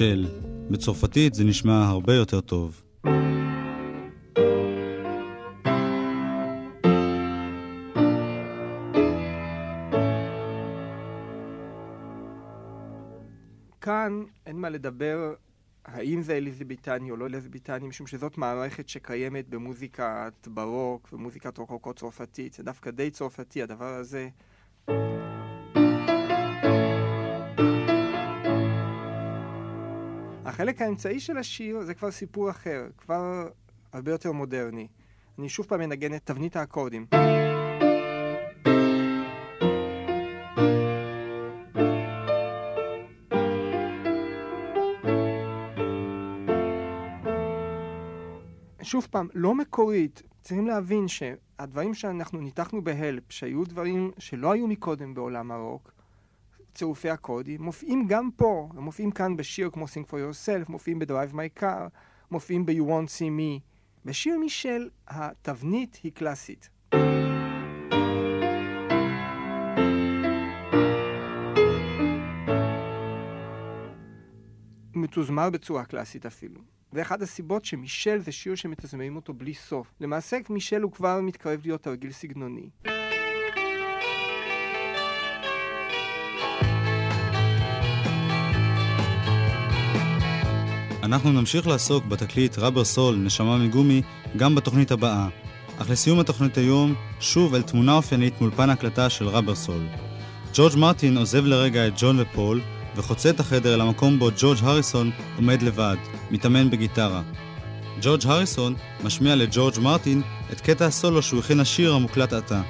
מישל. 0.00 0.26
בצרפתית 0.70 1.34
זה 1.34 1.44
נשמע 1.44 1.84
הרבה 1.88 2.14
יותר 2.14 2.40
טוב. 2.40 2.82
כאן 13.80 14.22
אין 14.46 14.56
מה 14.56 14.68
לדבר 14.68 15.34
האם 15.84 16.22
זה 16.22 16.36
אליזביטני 16.36 17.10
או 17.10 17.16
לא 17.16 17.26
אליזביטני, 17.26 17.88
משום 17.88 18.06
שזאת 18.06 18.38
מערכת 18.38 18.88
שקיימת 18.88 19.48
במוזיקת 19.48 20.48
ברוק 20.48 21.08
ומוזיקת 21.12 21.58
רוקוקו 21.58 21.94
צרפתית. 21.94 22.52
זה 22.52 22.62
דווקא 22.62 22.90
די 22.90 23.10
צרפתי, 23.10 23.62
הדבר 23.62 23.94
הזה. 23.94 24.28
החלק 30.50 30.82
האמצעי 30.82 31.20
של 31.20 31.36
השיר 31.36 31.82
זה 31.82 31.94
כבר 31.94 32.10
סיפור 32.10 32.50
אחר, 32.50 32.86
כבר 32.98 33.48
הרבה 33.92 34.10
יותר 34.10 34.32
מודרני. 34.32 34.88
אני 35.38 35.48
שוב 35.48 35.66
פעם 35.66 35.80
מנגן 35.80 36.14
את 36.14 36.26
תבנית 36.26 36.56
האקורדים. 36.56 37.06
שוב 48.82 49.06
פעם, 49.10 49.28
לא 49.34 49.54
מקורית. 49.54 50.22
צריכים 50.40 50.66
להבין 50.66 51.08
שהדברים 51.08 51.94
שאנחנו 51.94 52.40
ניתחנו 52.40 52.84
בהלפ, 52.84 53.32
שהיו 53.32 53.64
דברים 53.64 54.10
שלא 54.18 54.52
היו 54.52 54.66
מקודם 54.66 55.14
בעולם 55.14 55.50
הרוק, 55.50 55.92
צירופי 56.74 57.10
הקודים, 57.10 57.62
מופיעים 57.62 58.06
גם 58.08 58.30
פה, 58.36 58.68
הם 58.76 58.82
מופיעים 58.82 59.10
כאן 59.10 59.36
בשיר 59.36 59.70
כמו 59.70 59.84
Sing 59.84 60.10
for 60.10 60.14
Yourself, 60.14 60.68
מופיעים 60.68 60.98
ב-Drive 60.98 61.34
My 61.34 61.62
Car, 61.62 61.88
מופיעים 62.30 62.66
ב-You 62.66 62.82
Won't 62.82 63.08
See 63.18 63.30
Me. 63.38 63.60
בשיר 64.04 64.38
מישל 64.38 64.88
התבנית 65.08 66.00
היא 66.02 66.12
קלאסית. 66.12 66.70
מתוזמר 74.94 75.50
בצורה 75.50 75.84
קלאסית 75.84 76.26
אפילו. 76.26 76.60
ואחת 76.92 77.22
הסיבות 77.22 77.64
שמישל 77.64 78.18
זה 78.18 78.32
שיר 78.32 78.54
שמתזמרים 78.54 79.16
אותו 79.16 79.34
בלי 79.34 79.54
סוף. 79.54 79.94
למעשה 80.00 80.38
מישל 80.50 80.82
הוא 80.82 80.92
כבר 80.92 81.20
מתקרב 81.20 81.60
להיות 81.64 81.82
תרגיל 81.82 82.12
סגנוני. 82.12 82.70
אנחנו 91.10 91.32
נמשיך 91.32 91.66
לעסוק 91.66 92.04
בתקליט 92.04 92.58
רבר 92.58 92.84
סול, 92.84 93.16
נשמה 93.16 93.58
מגומי, 93.58 94.02
גם 94.36 94.54
בתוכנית 94.54 94.90
הבאה. 94.90 95.28
אך 95.78 95.90
לסיום 95.90 96.20
התוכנית 96.20 96.58
היום, 96.58 96.94
שוב 97.20 97.54
אל 97.54 97.62
תמונה 97.62 97.94
אופיינית 97.94 98.40
מאולפן 98.40 98.70
הקלטה 98.70 99.10
של 99.10 99.28
רבר 99.28 99.54
סול. 99.54 99.86
ג'ורג' 100.54 100.76
מרטין 100.76 101.16
עוזב 101.16 101.44
לרגע 101.44 101.86
את 101.86 101.92
ג'ון 101.96 102.20
ופול, 102.20 102.60
וחוצה 102.96 103.30
את 103.30 103.40
החדר 103.40 103.74
אל 103.74 103.80
המקום 103.80 104.18
בו 104.18 104.28
ג'ורג' 104.38 104.58
הריסון 104.62 105.10
עומד 105.36 105.62
לבד, 105.62 105.96
מתאמן 106.30 106.70
בגיטרה. 106.70 107.22
ג'ורג' 108.02 108.26
הריסון 108.26 108.74
משמיע 109.04 109.36
לג'ורג' 109.36 109.78
מרטין 109.78 110.22
את 110.52 110.60
קטע 110.60 110.86
הסולו 110.86 111.22
שהוא 111.22 111.40
הכין 111.40 111.58
לשיר 111.58 111.94
המוקלט 111.94 112.32
עתה. 112.32 112.62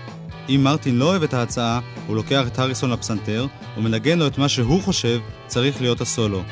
אם 0.48 0.60
מרטין 0.64 0.98
לא 0.98 1.04
אוהב 1.04 1.22
את 1.22 1.34
ההצעה, 1.34 1.80
הוא 2.06 2.16
לוקח 2.16 2.46
את 2.46 2.58
הריסון 2.58 2.90
לפסנתר, 2.90 3.46
ומנגן 3.76 4.18
לו 4.18 4.26
את 4.26 4.38
מה 4.38 4.48
שהוא 4.48 4.82
חושב 4.82 5.20
צריך 5.46 5.80
להיות 5.80 6.00
הסולו. 6.00 6.42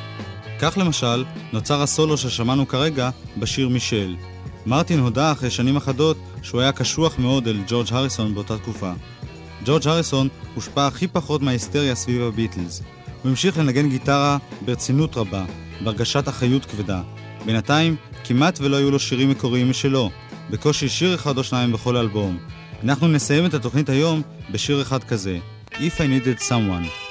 כך 0.61 0.79
למשל, 0.79 1.25
נוצר 1.53 1.83
הסולו 1.83 2.17
ששמענו 2.17 2.69
כרגע 2.69 3.11
בשיר 3.37 3.69
מישל. 3.69 4.17
מרטין 4.67 5.01
הודה 5.01 5.33
אחרי 5.33 5.51
שנים 5.51 5.77
אחדות 5.77 6.17
שהוא 6.43 6.61
היה 6.61 6.73
קשוח 6.73 7.19
מאוד 7.19 7.49
אל 7.49 7.59
ג'ורג' 7.67 7.87
הריסון 7.91 8.35
באותה 8.35 8.59
תקופה. 8.59 8.93
ג'ורג' 9.65 9.89
הריסון 9.89 10.29
הושפע 10.55 10.87
הכי 10.87 11.07
פחות 11.07 11.43
מההיסטריה 11.43 11.95
סביב 11.95 12.23
הביטלס. 12.23 12.83
הוא 13.23 13.31
המשיך 13.31 13.59
לנגן 13.59 13.89
גיטרה 13.89 14.39
ברצינות 14.65 15.17
רבה, 15.17 15.45
בהרגשת 15.81 16.29
אחריות 16.29 16.65
כבדה. 16.65 17.03
בינתיים, 17.47 17.97
כמעט 18.25 18.59
ולא 18.61 18.77
היו 18.77 18.91
לו 18.91 18.99
שירים 18.99 19.31
מקוריים 19.31 19.71
משלו, 19.71 20.11
בקושי 20.51 20.89
שיר 20.89 21.15
אחד 21.15 21.39
או 21.39 21.45
שניים 21.45 21.73
בכל 21.73 21.97
אלבום. 21.97 22.39
אנחנו 22.85 23.09
נסיים 23.09 23.47
את 23.47 23.55
התוכנית 23.55 23.89
היום 23.89 24.23
בשיר 24.51 24.83
אחד 24.83 25.05
כזה, 25.05 25.39
If 25.73 25.75
I 25.75 26.27
Needed 26.27 26.49
Someone. 26.49 27.08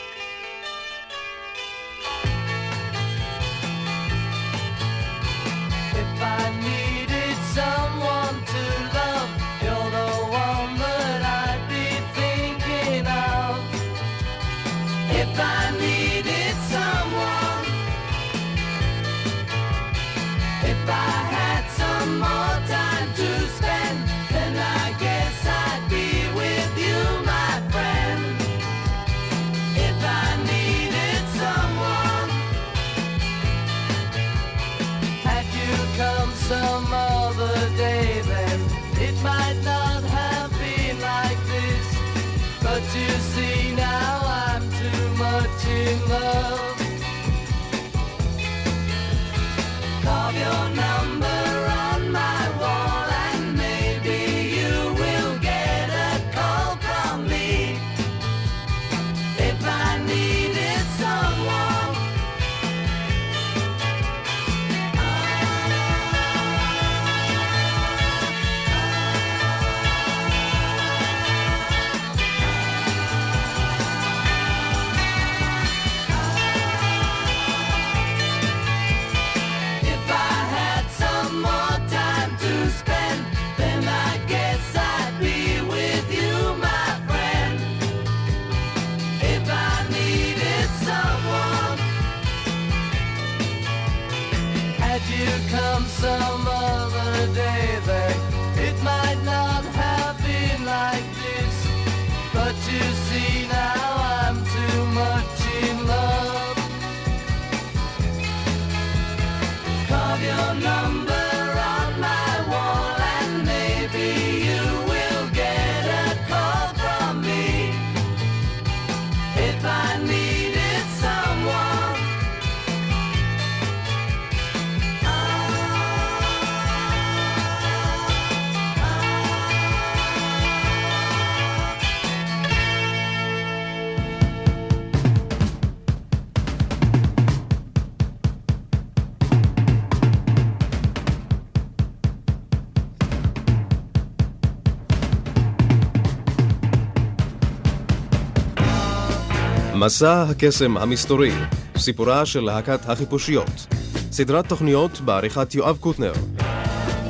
מסע 149.87 150.23
הקסם 150.29 150.77
המסתורי, 150.77 151.31
סיפורה 151.77 152.25
של 152.25 152.39
להקת 152.39 152.89
החיפושיות. 152.89 153.67
סדרת 154.11 154.49
תוכניות 154.49 155.01
בעריכת 155.01 155.55
יואב 155.55 155.77
קוטנר. 155.79 156.13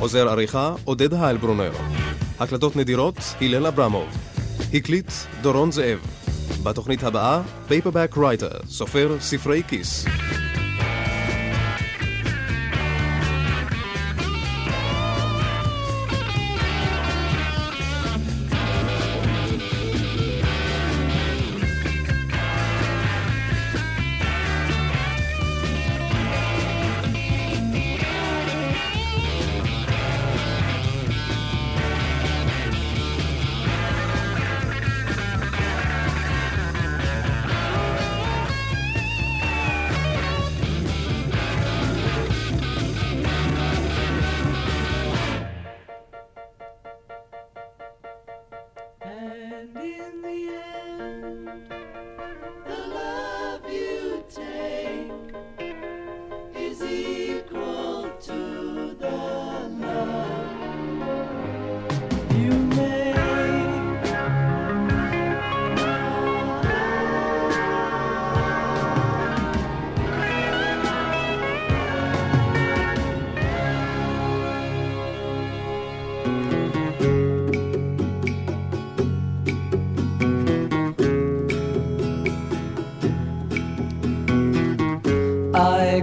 עוזר 0.00 0.28
עריכה 0.28 0.74
עודד 0.84 1.14
היילברונר. 1.14 1.72
הקלטות 2.40 2.76
נדירות 2.76 3.16
הלל 3.40 3.66
אברמוב. 3.66 4.08
הקליט 4.74 5.12
דורון 5.40 5.72
זאב. 5.72 5.98
בתוכנית 6.62 7.02
הבאה, 7.02 7.42
Paperback 7.68 8.14
Writer, 8.18 8.60
סופר 8.68 9.16
ספרי 9.20 9.62
כיס. 9.68 10.04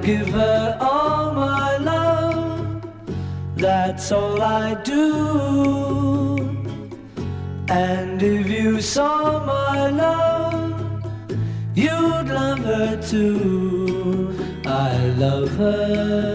give 0.05 0.29
her 0.29 0.77
all 0.79 1.33
my 1.33 1.77
love. 1.77 2.83
That's 3.55 4.11
all 4.11 4.39
I 4.39 4.75
do. 4.83 6.37
And 7.67 8.21
if 8.21 8.47
you 8.47 8.81
saw 8.81 9.43
my 9.45 9.89
love, 9.89 11.03
you'd 11.73 12.27
love 12.39 12.59
her 12.59 13.01
too. 13.01 14.61
I 14.65 14.95
love 15.17 15.49
her. 15.57 16.34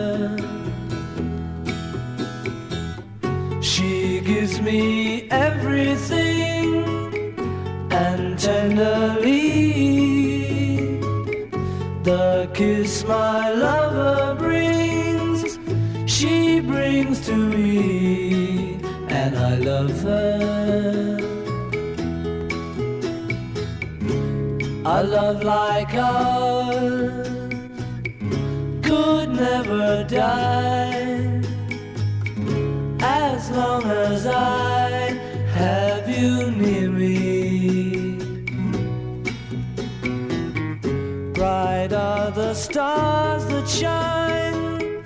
stars 42.61 43.46
that 43.46 43.66
shine, 43.66 45.02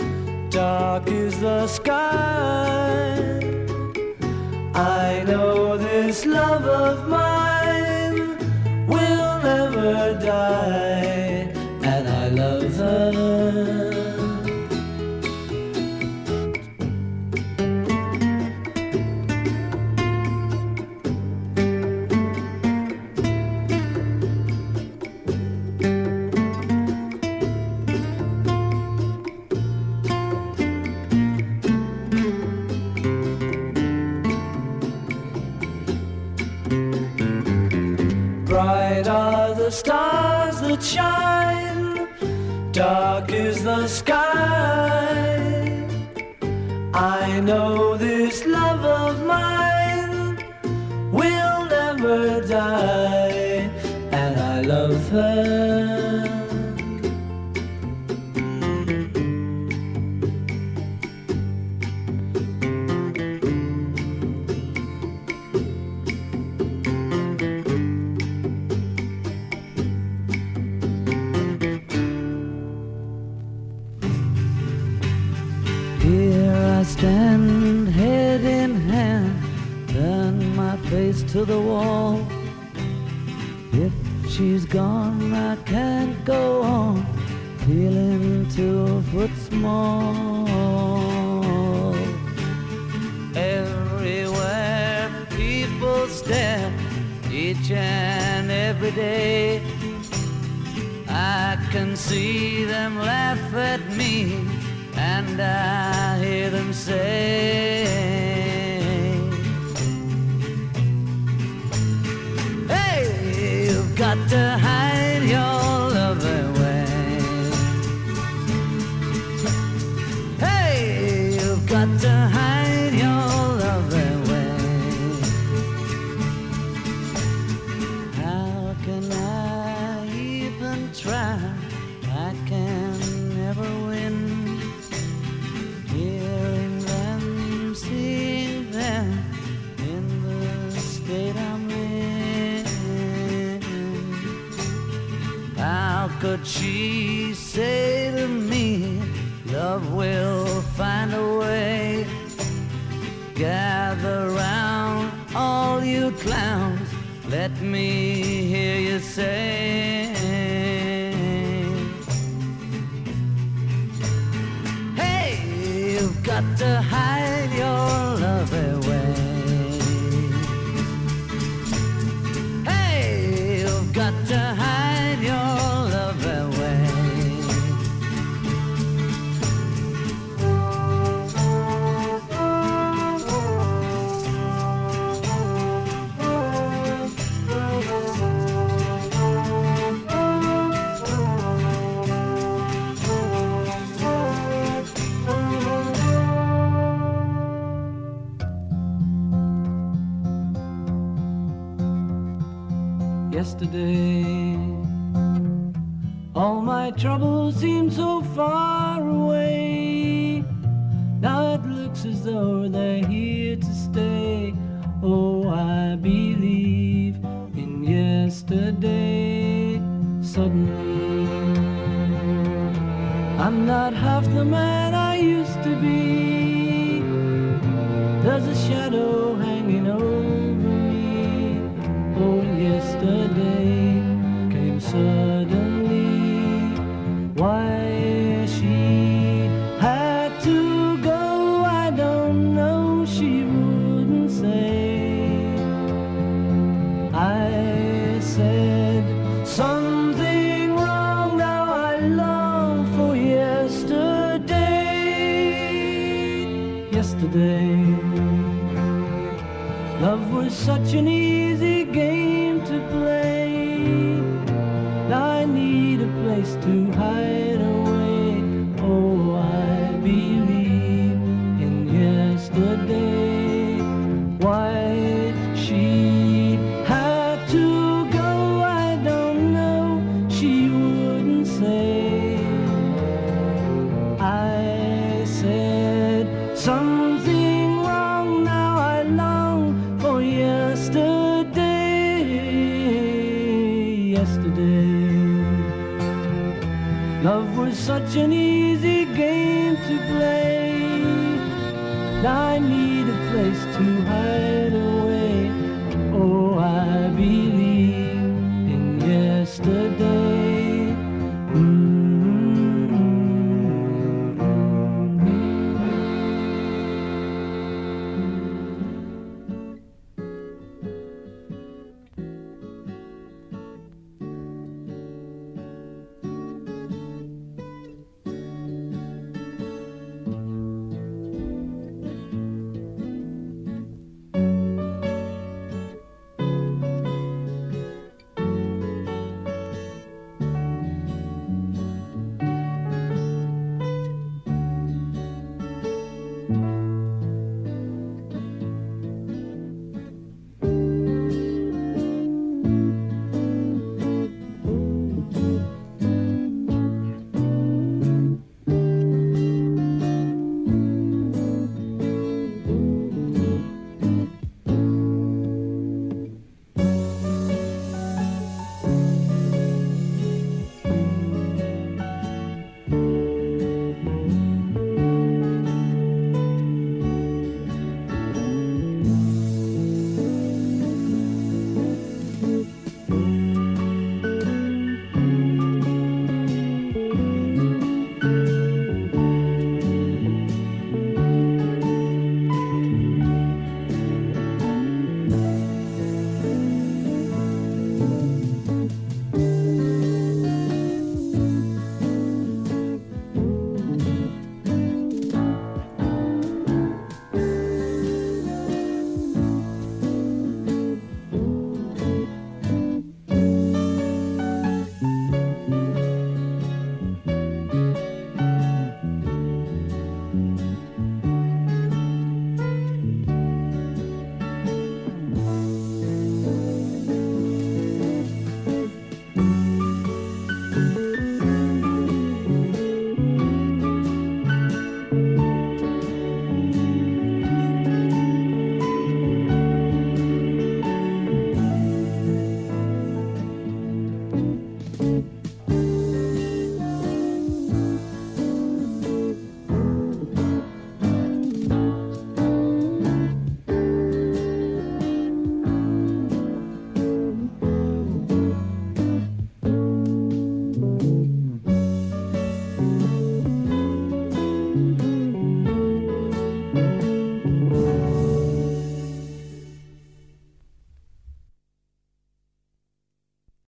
dark 0.50 1.06
is 1.06 1.38
the 1.40 1.68
sky. 1.68 3.14
I 4.74 5.22
know 5.24 5.78
this 5.78 6.26
love 6.26 6.64
of 6.64 7.08
mine. 7.08 7.23